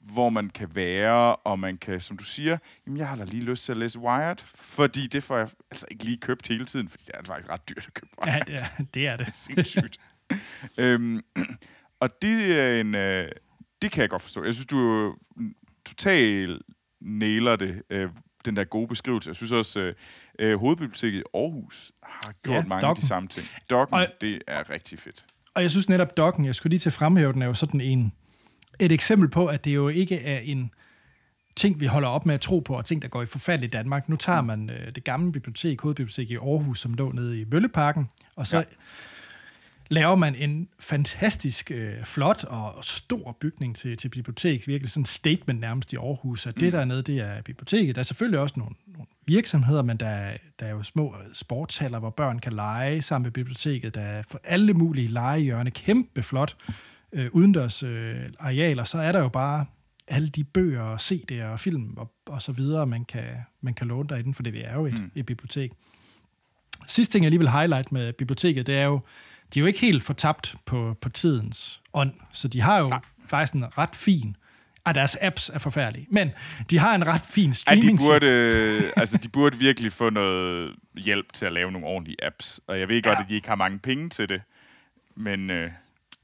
hvor 0.00 0.28
man 0.28 0.50
kan 0.50 0.74
være, 0.74 1.36
og 1.36 1.58
man 1.58 1.76
kan, 1.76 2.00
som 2.00 2.16
du 2.16 2.24
siger, 2.24 2.58
jamen 2.86 2.98
jeg 2.98 3.08
har 3.08 3.16
da 3.16 3.24
lige 3.24 3.44
lyst 3.44 3.64
til 3.64 3.72
at 3.72 3.78
læse 3.78 3.98
Wired, 3.98 4.36
fordi 4.54 5.06
det 5.06 5.22
får 5.22 5.38
jeg 5.38 5.48
altså 5.70 5.86
ikke 5.90 6.04
lige 6.04 6.16
købt 6.16 6.48
hele 6.48 6.64
tiden, 6.64 6.88
fordi 6.88 7.04
det 7.06 7.14
er 7.14 7.22
faktisk 7.22 7.50
ret 7.50 7.68
dyrt 7.68 7.86
at 7.86 7.94
købe 7.94 8.10
Wired. 8.22 8.42
Ja, 8.48 8.54
det 8.54 8.62
er 8.62 8.84
det. 8.94 9.06
Er 9.06 9.16
det. 9.16 9.26
det 9.26 9.28
er 9.32 9.32
sindssygt. 9.32 10.00
øhm, 10.78 11.20
og 12.00 12.22
det 12.22 12.60
er 12.60 12.80
en... 12.80 12.94
Øh, 12.94 13.28
det 13.82 13.92
kan 13.92 14.00
jeg 14.00 14.10
godt 14.10 14.22
forstå. 14.22 14.44
Jeg 14.44 14.54
synes, 14.54 14.66
du 14.66 15.14
totalt 15.84 16.62
nailer 17.00 17.56
det, 17.56 17.82
øh, 17.90 18.10
den 18.46 18.56
der 18.56 18.64
gode 18.64 18.88
beskrivelse. 18.88 19.28
Jeg 19.28 19.36
synes 19.36 19.52
også, 19.52 19.80
øh, 19.80 19.94
øh 20.38 20.58
hovedbiblioteket 20.58 21.18
i 21.18 21.22
Aarhus 21.34 21.92
har 22.02 22.32
gjort 22.42 22.54
ja, 22.54 22.62
mange 22.66 22.86
dokken. 22.86 22.96
af 22.98 23.02
de 23.02 23.06
samme 23.06 23.28
ting. 23.28 23.46
Dokken, 23.70 23.94
og, 23.94 24.06
det 24.20 24.42
er 24.46 24.70
rigtig 24.70 24.98
fedt. 24.98 25.24
Og 25.54 25.62
jeg 25.62 25.70
synes 25.70 25.88
netop, 25.88 26.16
Dokken, 26.16 26.44
jeg 26.44 26.54
skulle 26.54 26.70
lige 26.70 26.80
til 26.80 26.88
at 26.88 26.92
fremhæve 26.92 27.32
den, 27.32 27.42
er 27.42 27.46
jo 27.46 27.54
sådan 27.54 27.80
en, 27.80 28.12
et 28.78 28.92
eksempel 28.92 29.28
på, 29.28 29.46
at 29.46 29.64
det 29.64 29.74
jo 29.74 29.88
ikke 29.88 30.20
er 30.20 30.38
en 30.38 30.70
ting, 31.56 31.80
vi 31.80 31.86
holder 31.86 32.08
op 32.08 32.26
med 32.26 32.34
at 32.34 32.40
tro 32.40 32.60
på, 32.60 32.74
og 32.74 32.84
ting, 32.84 33.02
der 33.02 33.08
går 33.08 33.22
i 33.22 33.26
forfald 33.26 33.62
i 33.62 33.66
Danmark. 33.66 34.08
Nu 34.08 34.16
tager 34.16 34.40
man 34.40 34.70
øh, 34.70 34.94
det 34.94 35.04
gamle 35.04 35.32
bibliotek, 35.32 35.80
hovedbibliotek 35.80 36.30
i 36.30 36.36
Aarhus, 36.36 36.80
som 36.80 36.94
lå 36.94 37.12
nede 37.12 37.40
i 37.40 37.44
Mølleparken, 37.44 38.08
og 38.36 38.46
så... 38.46 38.56
Ja 38.56 38.64
laver 39.88 40.16
man 40.16 40.34
en 40.34 40.68
fantastisk 40.80 41.70
øh, 41.70 42.04
flot 42.04 42.44
og 42.44 42.84
stor 42.84 43.36
bygning 43.40 43.76
til, 43.76 43.96
til 43.96 44.08
bibliotek. 44.08 44.68
Virkelig 44.68 44.90
sådan 44.90 45.00
en 45.00 45.06
statement 45.06 45.60
nærmest 45.60 45.92
i 45.92 45.96
Aarhus, 45.96 46.46
at 46.46 46.56
mm. 46.56 46.60
det 46.60 46.72
dernede, 46.72 47.02
det 47.02 47.18
er 47.18 47.42
biblioteket. 47.42 47.94
Der 47.94 47.98
er 47.98 48.04
selvfølgelig 48.04 48.40
også 48.40 48.54
nogle, 48.58 48.74
nogle 48.86 49.06
virksomheder, 49.26 49.82
men 49.82 49.96
der, 49.96 50.30
der 50.60 50.66
er 50.66 50.70
jo 50.70 50.82
små 50.82 51.14
sportshaller, 51.32 51.98
hvor 51.98 52.10
børn 52.10 52.38
kan 52.38 52.52
lege 52.52 53.02
sammen 53.02 53.24
med 53.26 53.32
biblioteket. 53.32 53.94
Der 53.94 54.00
er 54.00 54.22
for 54.30 54.40
alle 54.44 54.74
mulige 54.74 55.08
legehjørne, 55.08 55.70
kæmpe 55.70 56.22
flot 56.22 56.56
øh, 57.12 57.28
udendørs 57.32 57.82
øh, 57.82 58.16
arealer. 58.38 58.84
Så 58.84 58.98
er 58.98 59.12
der 59.12 59.20
jo 59.20 59.28
bare 59.28 59.66
alle 60.08 60.28
de 60.28 60.44
bøger, 60.44 60.96
CD'er 60.96 61.44
og 61.44 61.60
film 61.60 61.94
og, 61.96 62.12
og 62.26 62.42
så 62.42 62.52
videre, 62.52 62.86
man 62.86 63.04
kan, 63.04 63.24
man 63.60 63.74
kan 63.74 63.86
låne 63.86 64.08
derinde, 64.08 64.34
for 64.34 64.42
det 64.42 64.66
er 64.66 64.74
jo 64.74 64.86
et, 64.86 64.98
mm. 64.98 65.10
et 65.14 65.26
bibliotek. 65.26 65.72
Sidste 66.86 67.12
ting, 67.12 67.22
jeg 67.24 67.30
lige 67.30 67.40
vil 67.40 67.50
highlight 67.50 67.92
med 67.92 68.12
biblioteket, 68.12 68.66
det 68.66 68.76
er 68.76 68.84
jo, 68.84 69.00
de 69.54 69.58
er 69.58 69.60
jo 69.60 69.66
ikke 69.66 69.80
helt 69.80 70.02
fortabt 70.02 70.54
på, 70.66 70.96
på 71.00 71.08
tidens 71.08 71.82
ånd, 71.94 72.12
så 72.32 72.48
de 72.48 72.60
har 72.60 72.78
jo 72.78 72.88
Nej. 72.88 73.00
faktisk 73.26 73.54
en 73.54 73.78
ret 73.78 73.96
fin 73.96 74.36
og 74.86 74.94
deres 74.94 75.16
apps 75.20 75.50
er 75.54 75.58
forfærdelige. 75.58 76.06
Men 76.10 76.30
de 76.70 76.78
har 76.78 76.94
en 76.94 77.06
ret 77.06 77.26
fin 77.30 77.54
streaming. 77.54 77.84
Ja, 77.84 78.04
de 78.04 78.10
burde, 78.10 78.92
altså, 78.96 79.16
de 79.16 79.28
burde 79.28 79.58
virkelig 79.58 79.92
få 79.92 80.10
noget 80.10 80.74
hjælp 80.96 81.32
til 81.32 81.46
at 81.46 81.52
lave 81.52 81.72
nogle 81.72 81.86
ordentlige 81.86 82.24
apps. 82.24 82.60
Og 82.66 82.78
jeg 82.78 82.88
ved 82.88 83.02
godt, 83.02 83.18
ja. 83.18 83.22
at 83.22 83.28
de 83.28 83.34
ikke 83.34 83.48
har 83.48 83.56
mange 83.56 83.78
penge 83.78 84.08
til 84.08 84.28
det. 84.28 84.42
Men, 85.16 85.50
øh, 85.50 85.70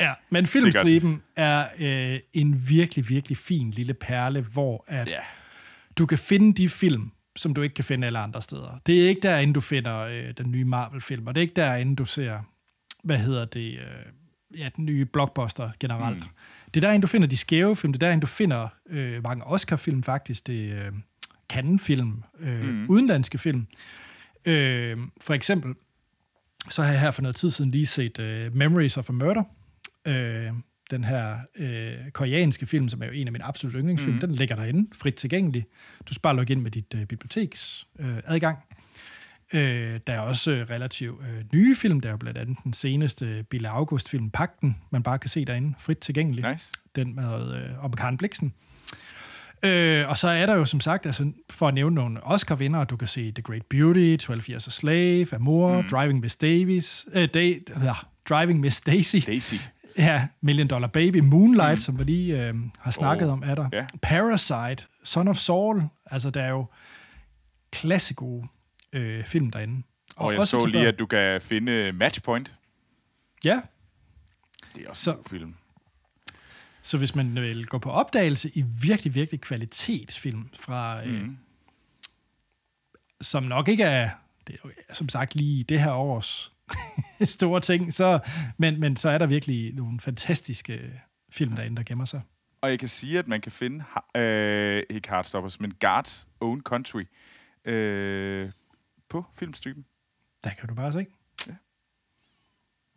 ja, 0.01 0.13
men 0.31 0.47
Filmstriben 0.47 1.23
er 1.37 1.67
øh, 1.79 2.21
en 2.33 2.69
virkelig, 2.69 3.09
virkelig 3.09 3.39
fin 3.39 3.71
lille 3.71 3.95
perle, 3.95 4.41
hvor 4.41 4.85
at 4.87 5.11
ja. 5.11 5.19
du 5.99 6.07
kan 6.07 6.19
finde 6.19 6.55
de 6.63 6.69
film, 6.69 7.11
som 7.37 7.55
du 7.55 7.63
ikke 7.63 7.75
kan 7.75 7.85
finde 7.85 8.07
alle 8.07 8.19
andre 8.19 8.43
steder. 8.43 8.81
Det 8.87 9.05
er 9.05 9.09
ikke 9.09 9.21
derinde, 9.21 9.55
du 9.55 9.61
finder 9.61 9.99
øh, 9.99 10.31
den 10.39 10.51
nye 10.51 10.65
Marvel-film, 10.65 11.27
og 11.27 11.35
det 11.35 11.41
er 11.41 11.43
ikke 11.43 11.57
derinde, 11.57 11.97
du 11.97 12.05
ser 12.05 12.39
hvad 13.03 13.19
hedder 13.19 13.45
det, 13.45 13.73
øh, 13.73 14.59
ja, 14.59 14.69
den 14.77 14.85
nye 14.85 15.05
blockbuster 15.05 15.71
generelt. 15.81 16.17
Mm. 16.17 16.31
Det 16.75 16.85
er 16.85 16.89
derinde, 16.89 17.03
du 17.03 17.07
finder 17.07 17.29
de 17.29 17.37
skæve 17.37 17.77
film, 17.77 17.93
det 17.93 18.03
er 18.03 18.07
derinde, 18.07 18.23
du 18.23 18.27
finder 18.27 18.69
øh, 18.87 19.23
mange 19.23 19.45
Oscar-film 19.45 20.03
faktisk, 20.03 20.47
det 20.47 20.73
er 20.73 20.87
øh, 20.87 20.93
Cannes-film, 21.53 22.23
øh, 22.41 22.69
mm. 22.69 22.87
udenlandske 22.89 23.39
film. 23.39 23.67
Øh, 24.45 24.99
for 25.21 25.35
eksempel, 25.35 25.75
så 26.71 26.83
har 26.83 26.91
jeg 26.91 27.01
her 27.01 27.11
for 27.11 27.23
noget 27.23 27.37
tid 27.37 27.51
siden 27.51 27.71
lige 27.71 27.87
set 27.87 28.19
øh, 28.19 28.57
Memories 28.57 28.97
of 28.97 29.11
a 29.11 29.13
Murder, 29.13 29.43
øh, 30.07 30.53
den 30.91 31.05
her 31.05 31.39
øh, 31.57 32.11
koreanske 32.13 32.67
film, 32.67 32.89
som 32.89 33.03
er 33.03 33.07
jo 33.07 33.13
en 33.13 33.27
af 33.27 33.33
mine 33.33 33.45
absolut 33.45 33.75
yndlingsfilm, 33.75 34.15
mm. 34.15 34.21
den 34.21 34.33
ligger 34.33 34.57
derinde, 34.57 34.89
frit 34.95 35.15
tilgængelig. 35.15 35.67
Du 36.09 36.15
sparer 36.15 36.35
logge 36.35 36.53
ind 36.53 36.61
med 36.61 36.71
dit 36.71 36.95
øh, 36.95 37.07
biblioteks 37.07 37.87
øh, 37.99 38.19
adgang. 38.25 38.59
Øh, 39.53 40.01
der 40.07 40.13
er 40.13 40.21
også 40.21 40.51
øh, 40.51 40.71
relativt 40.71 41.21
øh, 41.21 41.45
nye 41.53 41.77
film. 41.77 42.01
Der 42.01 42.09
er 42.09 42.13
jo 42.13 42.17
blandt 42.17 42.39
andet 42.39 42.59
den 42.65 42.73
seneste 42.73 43.45
Bille 43.51 43.69
August-film, 43.69 44.31
Pakten, 44.31 44.77
man 44.91 45.03
bare 45.03 45.19
kan 45.19 45.31
se 45.31 45.45
derinde, 45.45 45.75
frit 45.79 45.99
tilgængelig. 45.99 46.51
Nice. 46.51 46.71
Den 46.97 47.15
med 47.15 47.57
øh, 47.57 47.85
om 47.85 47.93
Karen 47.93 48.17
Bliksen. 48.17 48.53
Øh, 49.63 50.09
og 50.09 50.19
så 50.19 50.29
er 50.29 50.47
der 50.47 50.55
jo 50.55 50.65
som 50.65 50.81
sagt, 50.81 51.07
altså, 51.07 51.33
for 51.51 51.69
at 51.69 51.75
nævne 51.75 51.95
nogle 51.95 52.21
Oscar-vindere, 52.27 52.85
du 52.85 52.97
kan 52.97 53.09
se 53.09 53.33
The 53.33 53.43
Great 53.43 53.67
Beauty, 53.67 54.17
12 54.17 54.43
Years 54.51 54.67
a 54.67 54.71
Slave, 54.71 55.35
Amour, 55.35 55.81
mm. 55.81 55.89
Driving 55.89 56.21
Miss 56.21 56.37
Davis, 56.37 57.07
øh, 57.13 57.29
Day, 57.35 57.69
ja, 57.83 57.95
Driving 58.29 58.61
Miss 58.61 58.81
Daisy. 58.81 59.17
Daisy. 59.27 59.55
Ja, 59.99 60.27
Million 60.41 60.69
Dollar 60.69 60.89
Baby, 60.89 61.17
Moonlight, 61.17 61.73
mm. 61.73 61.77
som 61.77 61.99
vi 61.99 62.05
lige 62.05 62.47
øh, 62.47 62.55
har 62.79 62.91
snakket 62.91 63.29
oh, 63.29 63.33
om, 63.33 63.43
er 63.47 63.55
der. 63.55 63.69
Yeah. 63.75 63.87
Parasite, 64.03 64.87
Son 65.05 65.29
of 65.29 65.37
Saul, 65.37 65.83
altså 66.07 66.31
der 66.31 66.43
er 66.43 66.51
jo 66.51 66.67
klasse 67.73 68.15
gode 68.15 68.49
øh, 68.93 69.25
film 69.25 69.51
derinde. 69.51 69.83
Og, 70.17 70.27
og 70.27 70.35
jeg 70.35 70.47
så 70.49 70.67
lige, 70.67 70.89
at 70.89 70.99
du 70.99 71.07
kan 71.07 71.41
finde 71.41 71.93
Matchpoint. 71.93 72.57
Ja. 73.45 73.61
Det 74.77 74.85
er 74.85 74.89
også 74.89 75.03
så, 75.03 75.13
en 75.13 75.25
film. 75.31 75.55
Så 76.83 76.99
hvis 76.99 77.15
man 77.15 77.35
vil 77.35 77.67
gå 77.67 77.79
på 77.79 77.91
opdagelse 77.91 78.51
i 78.55 78.65
virkelig, 78.83 79.15
virkelig 79.15 79.41
kvalitetsfilm 79.41 80.51
fra... 80.61 81.05
Mm. 81.05 81.11
Øh, 81.11 81.23
mhm. 81.23 81.39
som 83.21 83.43
nok 83.43 83.69
ikke 83.69 83.85
er, 83.85 84.11
det 84.47 84.59
er 84.89 84.95
som 84.95 85.09
sagt 85.09 85.35
lige 85.35 85.65
det 85.65 85.81
her 85.81 85.93
års 85.93 86.53
store 87.37 87.61
ting, 87.61 87.95
så, 87.95 88.19
men, 88.59 88.81
men 88.81 88.97
så 88.97 89.09
er 89.09 89.19
der 89.19 89.27
virkelig 89.27 89.75
nogle 89.75 90.01
fantastiske 90.01 91.01
film 91.31 91.53
derinde, 91.57 91.77
der 91.77 91.83
gemmer 91.83 92.05
sig. 92.05 92.23
Og 92.61 92.71
jeg 92.71 92.79
kan 92.79 92.89
sige, 92.89 93.19
at 93.19 93.29
man 93.29 93.41
kan 93.41 93.53
finde, 93.53 93.85
øh, 94.17 94.83
ikke 94.91 95.09
Heartstoppers, 95.09 95.61
men 95.61 95.75
Guards 95.81 96.29
Own 96.41 96.61
Country, 96.61 97.03
øh, 97.65 98.51
på 99.13 99.25
filmstriben. 99.39 99.85
Der 100.45 100.51
kan 100.51 100.69
du 100.69 100.75
bare 100.75 100.93
se. 100.93 101.07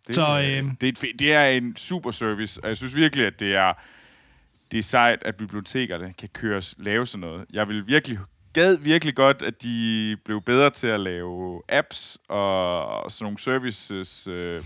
Det, 0.08 0.15
Så, 0.15 0.21
øh, 0.28 0.58
øh, 0.65 0.71
det, 0.82 0.84
er 0.84 0.91
et, 0.91 0.97
fe- 1.04 1.15
det 1.19 1.34
er 1.34 1.45
en 1.45 1.75
super 1.75 2.12
service, 2.12 2.63
og 2.63 2.67
jeg 2.69 2.78
synes 2.78 2.95
virkelig, 2.95 3.25
at 3.25 3.39
det 3.39 3.56
er, 3.56 3.73
det 4.71 4.80
er 4.80 4.84
sejt, 4.84 5.23
at 5.23 5.36
bibliotekerne 5.36 6.13
kan 6.13 6.30
køres, 6.30 6.75
lave 6.78 7.08
sådan 7.08 7.19
noget. 7.19 7.45
Jeg 7.54 7.67
vil 7.67 7.88
virkelig 7.88 8.19
gad 8.54 8.78
virkelig 8.80 9.15
godt, 9.15 9.41
at 9.41 9.62
de 9.62 10.17
blev 10.25 10.41
bedre 10.41 10.69
til 10.69 10.88
at 10.88 10.99
lave 10.99 11.62
apps 11.69 12.17
og, 12.28 12.86
og 12.88 13.12
sådan 13.12 13.23
nogle 13.23 13.39
services. 13.39 14.28
Øh. 14.28 14.63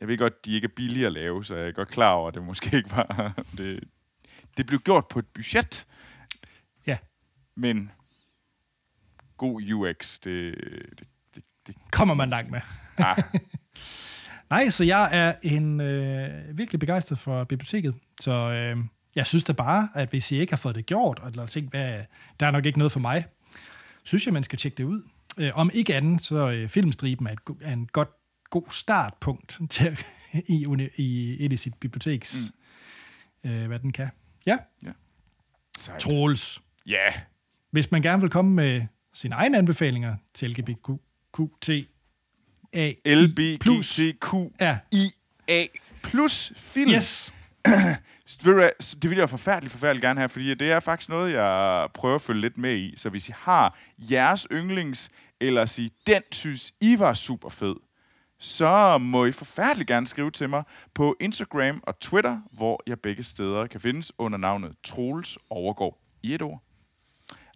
Jeg 0.00 0.08
ved 0.08 0.18
godt, 0.18 0.44
de 0.44 0.52
ikke 0.54 0.64
er 0.64 0.72
billige 0.76 1.06
at 1.06 1.12
lave, 1.12 1.44
så 1.44 1.54
jeg 1.56 1.68
er 1.68 1.72
godt 1.72 1.88
klar 1.88 2.12
over, 2.12 2.28
at 2.28 2.34
det 2.34 2.42
måske 2.42 2.76
ikke 2.76 2.90
var... 2.96 3.32
det, 3.58 3.84
det 4.56 4.66
blev 4.66 4.80
gjort 4.80 5.08
på 5.08 5.18
et 5.18 5.26
budget, 5.26 5.86
Ja. 6.86 6.98
men 7.56 7.92
god 9.40 9.72
UX, 9.72 10.18
det, 10.18 10.54
det, 10.98 11.08
det, 11.36 11.44
det 11.66 11.76
Kommer 11.92 12.14
man 12.14 12.28
langt 12.28 12.50
med. 12.50 12.60
ah, 12.98 13.22
Nej, 14.50 14.70
så 14.70 14.84
jeg 14.84 15.08
er 15.12 15.34
en 15.42 15.80
øh, 15.80 16.58
virkelig 16.58 16.80
begejstret 16.80 17.18
for 17.18 17.44
biblioteket. 17.44 17.94
Så 18.20 18.30
øh, 18.30 18.76
jeg 19.16 19.26
synes 19.26 19.44
da 19.44 19.52
bare, 19.52 19.88
at 19.94 20.10
hvis 20.10 20.32
I 20.32 20.36
ikke 20.36 20.52
har 20.52 20.56
fået 20.56 20.74
det 20.74 20.86
gjort, 20.86 21.20
eller 21.26 21.46
tænkt, 21.46 21.70
hvad, 21.70 22.04
der 22.40 22.46
er 22.46 22.50
nok 22.50 22.66
ikke 22.66 22.78
noget 22.78 22.92
for 22.92 23.00
mig, 23.00 23.24
synes 24.02 24.26
jeg, 24.26 24.32
man 24.34 24.44
skal 24.44 24.58
tjekke 24.58 24.76
det 24.76 24.84
ud. 24.84 25.02
Øh, 25.38 25.50
om 25.54 25.70
ikke 25.74 25.94
andet, 25.94 26.22
så 26.22 26.50
øh, 26.50 26.68
Filmstriben 26.68 27.26
er, 27.26 27.32
et, 27.32 27.38
er 27.60 27.72
en 27.72 27.86
godt, 27.86 28.08
god 28.50 28.64
startpunkt 28.70 29.58
til 29.70 29.98
i, 30.48 30.66
uni- 30.66 30.88
i 30.96 31.36
et 31.44 31.52
af 31.52 31.58
sit 31.58 31.74
biblioteks, 31.74 32.52
mm. 33.44 33.50
øh, 33.50 33.66
hvad 33.66 33.78
den 33.78 33.92
kan. 33.92 34.08
Ja, 34.46 34.56
sejt. 35.78 36.00
Troels. 36.00 36.62
Ja, 36.86 37.06
Hvis 37.70 37.90
man 37.90 38.02
gerne 38.02 38.20
vil 38.22 38.30
komme 38.30 38.50
med 38.54 38.86
sine 39.14 39.34
egne 39.34 39.58
anbefalinger 39.58 40.16
til 40.34 40.50
LGBTQT, 40.50 41.70
A, 42.72 42.92
plus. 43.60 43.98
LBGTQIA 43.98 45.66
plus 46.02 46.52
film. 46.56 46.90
yes. 46.90 47.34
Det 49.02 49.10
vil 49.10 49.18
jeg 49.18 49.30
forfærdeligt, 49.30 49.72
forfærdeligt 49.72 50.02
gerne 50.02 50.20
have, 50.20 50.28
fordi 50.28 50.54
det 50.54 50.70
er 50.70 50.80
faktisk 50.80 51.08
noget, 51.08 51.32
jeg 51.32 51.88
prøver 51.94 52.14
at 52.14 52.22
følge 52.22 52.40
lidt 52.40 52.58
med 52.58 52.76
i. 52.76 52.96
Så 52.96 53.08
hvis 53.08 53.28
I 53.28 53.32
har 53.36 53.78
jeres 53.98 54.46
yndlings, 54.52 55.10
eller 55.40 55.64
sige, 55.64 55.90
den 56.06 56.22
synes 56.32 56.72
I 56.80 56.98
var 56.98 57.14
super 57.14 57.48
fed, 57.48 57.74
så 58.38 58.98
må 58.98 59.24
I 59.24 59.32
forfærdeligt 59.32 59.88
gerne 59.88 60.06
skrive 60.06 60.30
til 60.30 60.48
mig 60.48 60.62
på 60.94 61.16
Instagram 61.20 61.80
og 61.82 61.98
Twitter, 61.98 62.40
hvor 62.52 62.82
jeg 62.86 63.00
begge 63.00 63.22
steder 63.22 63.66
kan 63.66 63.80
findes 63.80 64.12
under 64.18 64.38
navnet 64.38 64.74
Troels 64.84 65.38
Overgaard 65.50 65.98
i 66.22 66.34
et 66.34 66.42
ord. 66.42 66.62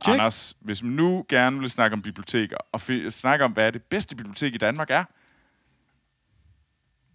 Check. 0.04 0.14
Anders, 0.20 0.56
hvis 0.60 0.82
man 0.82 0.92
nu 0.92 1.26
gerne 1.28 1.60
vil 1.60 1.70
snakke 1.70 1.94
om 1.94 2.02
biblioteker, 2.02 2.56
og 2.72 2.80
fi- 2.82 3.10
snakke 3.10 3.44
om, 3.44 3.52
hvad 3.52 3.72
det 3.72 3.82
bedste 3.82 4.16
bibliotek 4.16 4.54
i 4.54 4.58
Danmark 4.58 4.90
er, 4.90 5.04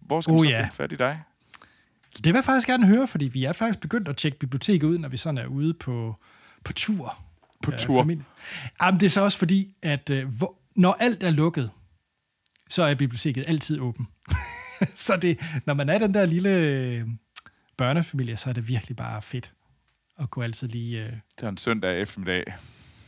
hvor 0.00 0.20
skal 0.20 0.32
Oh, 0.32 0.36
man 0.40 0.44
så 0.48 0.50
ja. 0.50 0.60
finde 0.62 0.74
fat 0.74 0.92
i 0.92 0.96
dig? 0.96 1.22
Det 2.16 2.24
vil 2.26 2.34
jeg 2.34 2.44
faktisk 2.44 2.66
gerne 2.66 2.86
høre, 2.86 3.08
fordi 3.08 3.24
vi 3.24 3.44
er 3.44 3.52
faktisk 3.52 3.80
begyndt 3.80 4.08
at 4.08 4.16
tjekke 4.16 4.38
biblioteket 4.38 4.86
ud, 4.86 4.98
når 4.98 5.08
vi 5.08 5.16
sådan 5.16 5.38
er 5.38 5.46
ude 5.46 5.74
på, 5.74 6.16
på 6.64 6.72
tur. 6.72 7.18
På 7.62 7.72
Øh, 7.72 7.78
tur? 7.78 8.02
familie. 8.02 8.24
Jamen, 8.82 9.00
det 9.00 9.06
er 9.06 9.10
så 9.10 9.20
også 9.20 9.38
fordi, 9.38 9.74
at 9.82 10.10
øh, 10.10 10.28
hvor, 10.28 10.58
når 10.76 10.92
alt 11.00 11.22
er 11.22 11.30
lukket, 11.30 11.70
så 12.70 12.82
er 12.82 12.94
biblioteket 12.94 13.44
altid 13.48 13.80
åben. 13.80 14.08
så 14.94 15.16
det, 15.16 15.40
når 15.66 15.74
man 15.74 15.88
er 15.88 15.98
den 15.98 16.14
der 16.14 16.24
lille 16.24 16.50
øh, 16.50 17.06
børnefamilie, 17.76 18.36
så 18.36 18.48
er 18.48 18.52
det 18.52 18.68
virkelig 18.68 18.96
bare 18.96 19.22
fedt 19.22 19.52
at 20.18 20.30
kunne 20.30 20.44
altid 20.44 20.68
lige... 20.68 20.98
Øh, 21.00 21.12
Det 21.12 21.44
er 21.44 21.48
en 21.48 21.56
søndag 21.56 22.00
eftermiddag. 22.00 22.44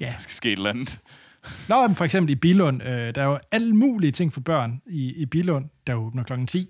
Ja. 0.07 0.15
Skal 0.19 0.33
ske 0.33 0.53
et 0.53 0.57
eller 0.57 0.71
andet. 0.71 1.01
Nå, 1.69 1.87
men 1.87 1.97
for 1.97 2.05
eksempel 2.05 2.31
i 2.31 2.35
Bilund, 2.35 2.83
øh, 2.83 3.15
der 3.15 3.23
er 3.23 3.27
jo 3.27 3.39
alle 3.51 3.77
mulige 3.77 4.13
ting 4.13 4.33
for 4.33 4.41
børn 4.41 4.83
i, 4.87 5.13
i 5.13 5.27
Bilund, 5.27 5.69
der 5.87 5.95
åbner 5.95 6.23
klokken 6.23 6.47
10. 6.47 6.69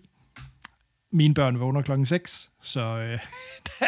Mine 1.12 1.34
børn 1.34 1.60
vågner 1.60 1.82
klokken 1.82 2.06
6, 2.06 2.50
så 2.62 2.80
øh, 2.80 3.08
der, 3.68 3.86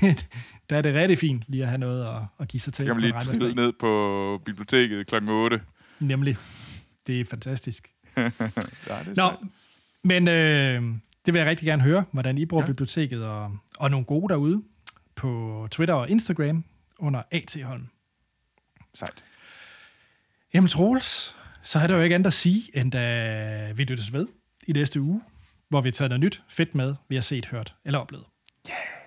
det, 0.00 0.26
der 0.70 0.76
er 0.76 0.82
det 0.82 0.94
rigtig 0.94 1.18
fint 1.18 1.42
lige 1.48 1.62
at 1.62 1.68
have 1.68 1.78
noget 1.78 2.06
at, 2.06 2.22
at 2.40 2.48
give 2.48 2.60
sig 2.60 2.72
til. 2.72 2.82
Så 2.82 2.86
kan 2.86 2.94
man 2.96 3.00
lige 3.00 3.20
trille 3.20 3.54
ned 3.54 3.72
på 3.80 4.42
biblioteket 4.44 5.06
klokken 5.06 5.30
8. 5.30 5.60
Nemlig. 6.00 6.36
Det 7.06 7.20
er 7.20 7.24
fantastisk. 7.24 7.90
Ja, 8.16 8.22
det 8.24 8.40
er 8.88 9.04
Nå, 9.06 9.14
sejt. 9.14 9.36
men 10.04 10.28
øh, 10.28 10.82
det 11.26 11.34
vil 11.34 11.38
jeg 11.40 11.48
rigtig 11.48 11.66
gerne 11.66 11.82
høre, 11.82 12.04
hvordan 12.12 12.38
I 12.38 12.44
bruger. 12.46 12.62
Ja. 12.62 12.66
biblioteket, 12.66 13.24
og, 13.24 13.56
og 13.76 13.90
nogle 13.90 14.06
gode 14.06 14.28
derude 14.32 14.62
på 15.14 15.68
Twitter 15.70 15.94
og 15.94 16.10
Instagram 16.10 16.64
under 16.98 17.22
AT 17.30 17.56
Holm. 17.64 17.86
Sejt. 18.96 19.24
Jamen 20.54 20.68
Troels, 20.68 21.34
så 21.62 21.78
er 21.78 21.86
der 21.86 21.96
jo 21.96 22.02
ikke 22.02 22.14
andet 22.14 22.26
at 22.26 22.34
sige, 22.34 22.70
end 22.74 22.92
da 22.92 23.72
vi 23.72 23.84
lyttes 23.84 24.12
ved 24.12 24.28
i 24.66 24.72
næste 24.72 25.00
uge, 25.00 25.22
hvor 25.68 25.80
vi 25.80 25.90
tager 25.90 26.08
noget 26.08 26.20
nyt 26.20 26.42
fedt 26.48 26.74
med, 26.74 26.94
vi 27.08 27.14
har 27.14 27.22
set, 27.22 27.46
hørt 27.46 27.74
eller 27.84 27.98
oplevet. 27.98 28.24
Yeah. 28.68 29.05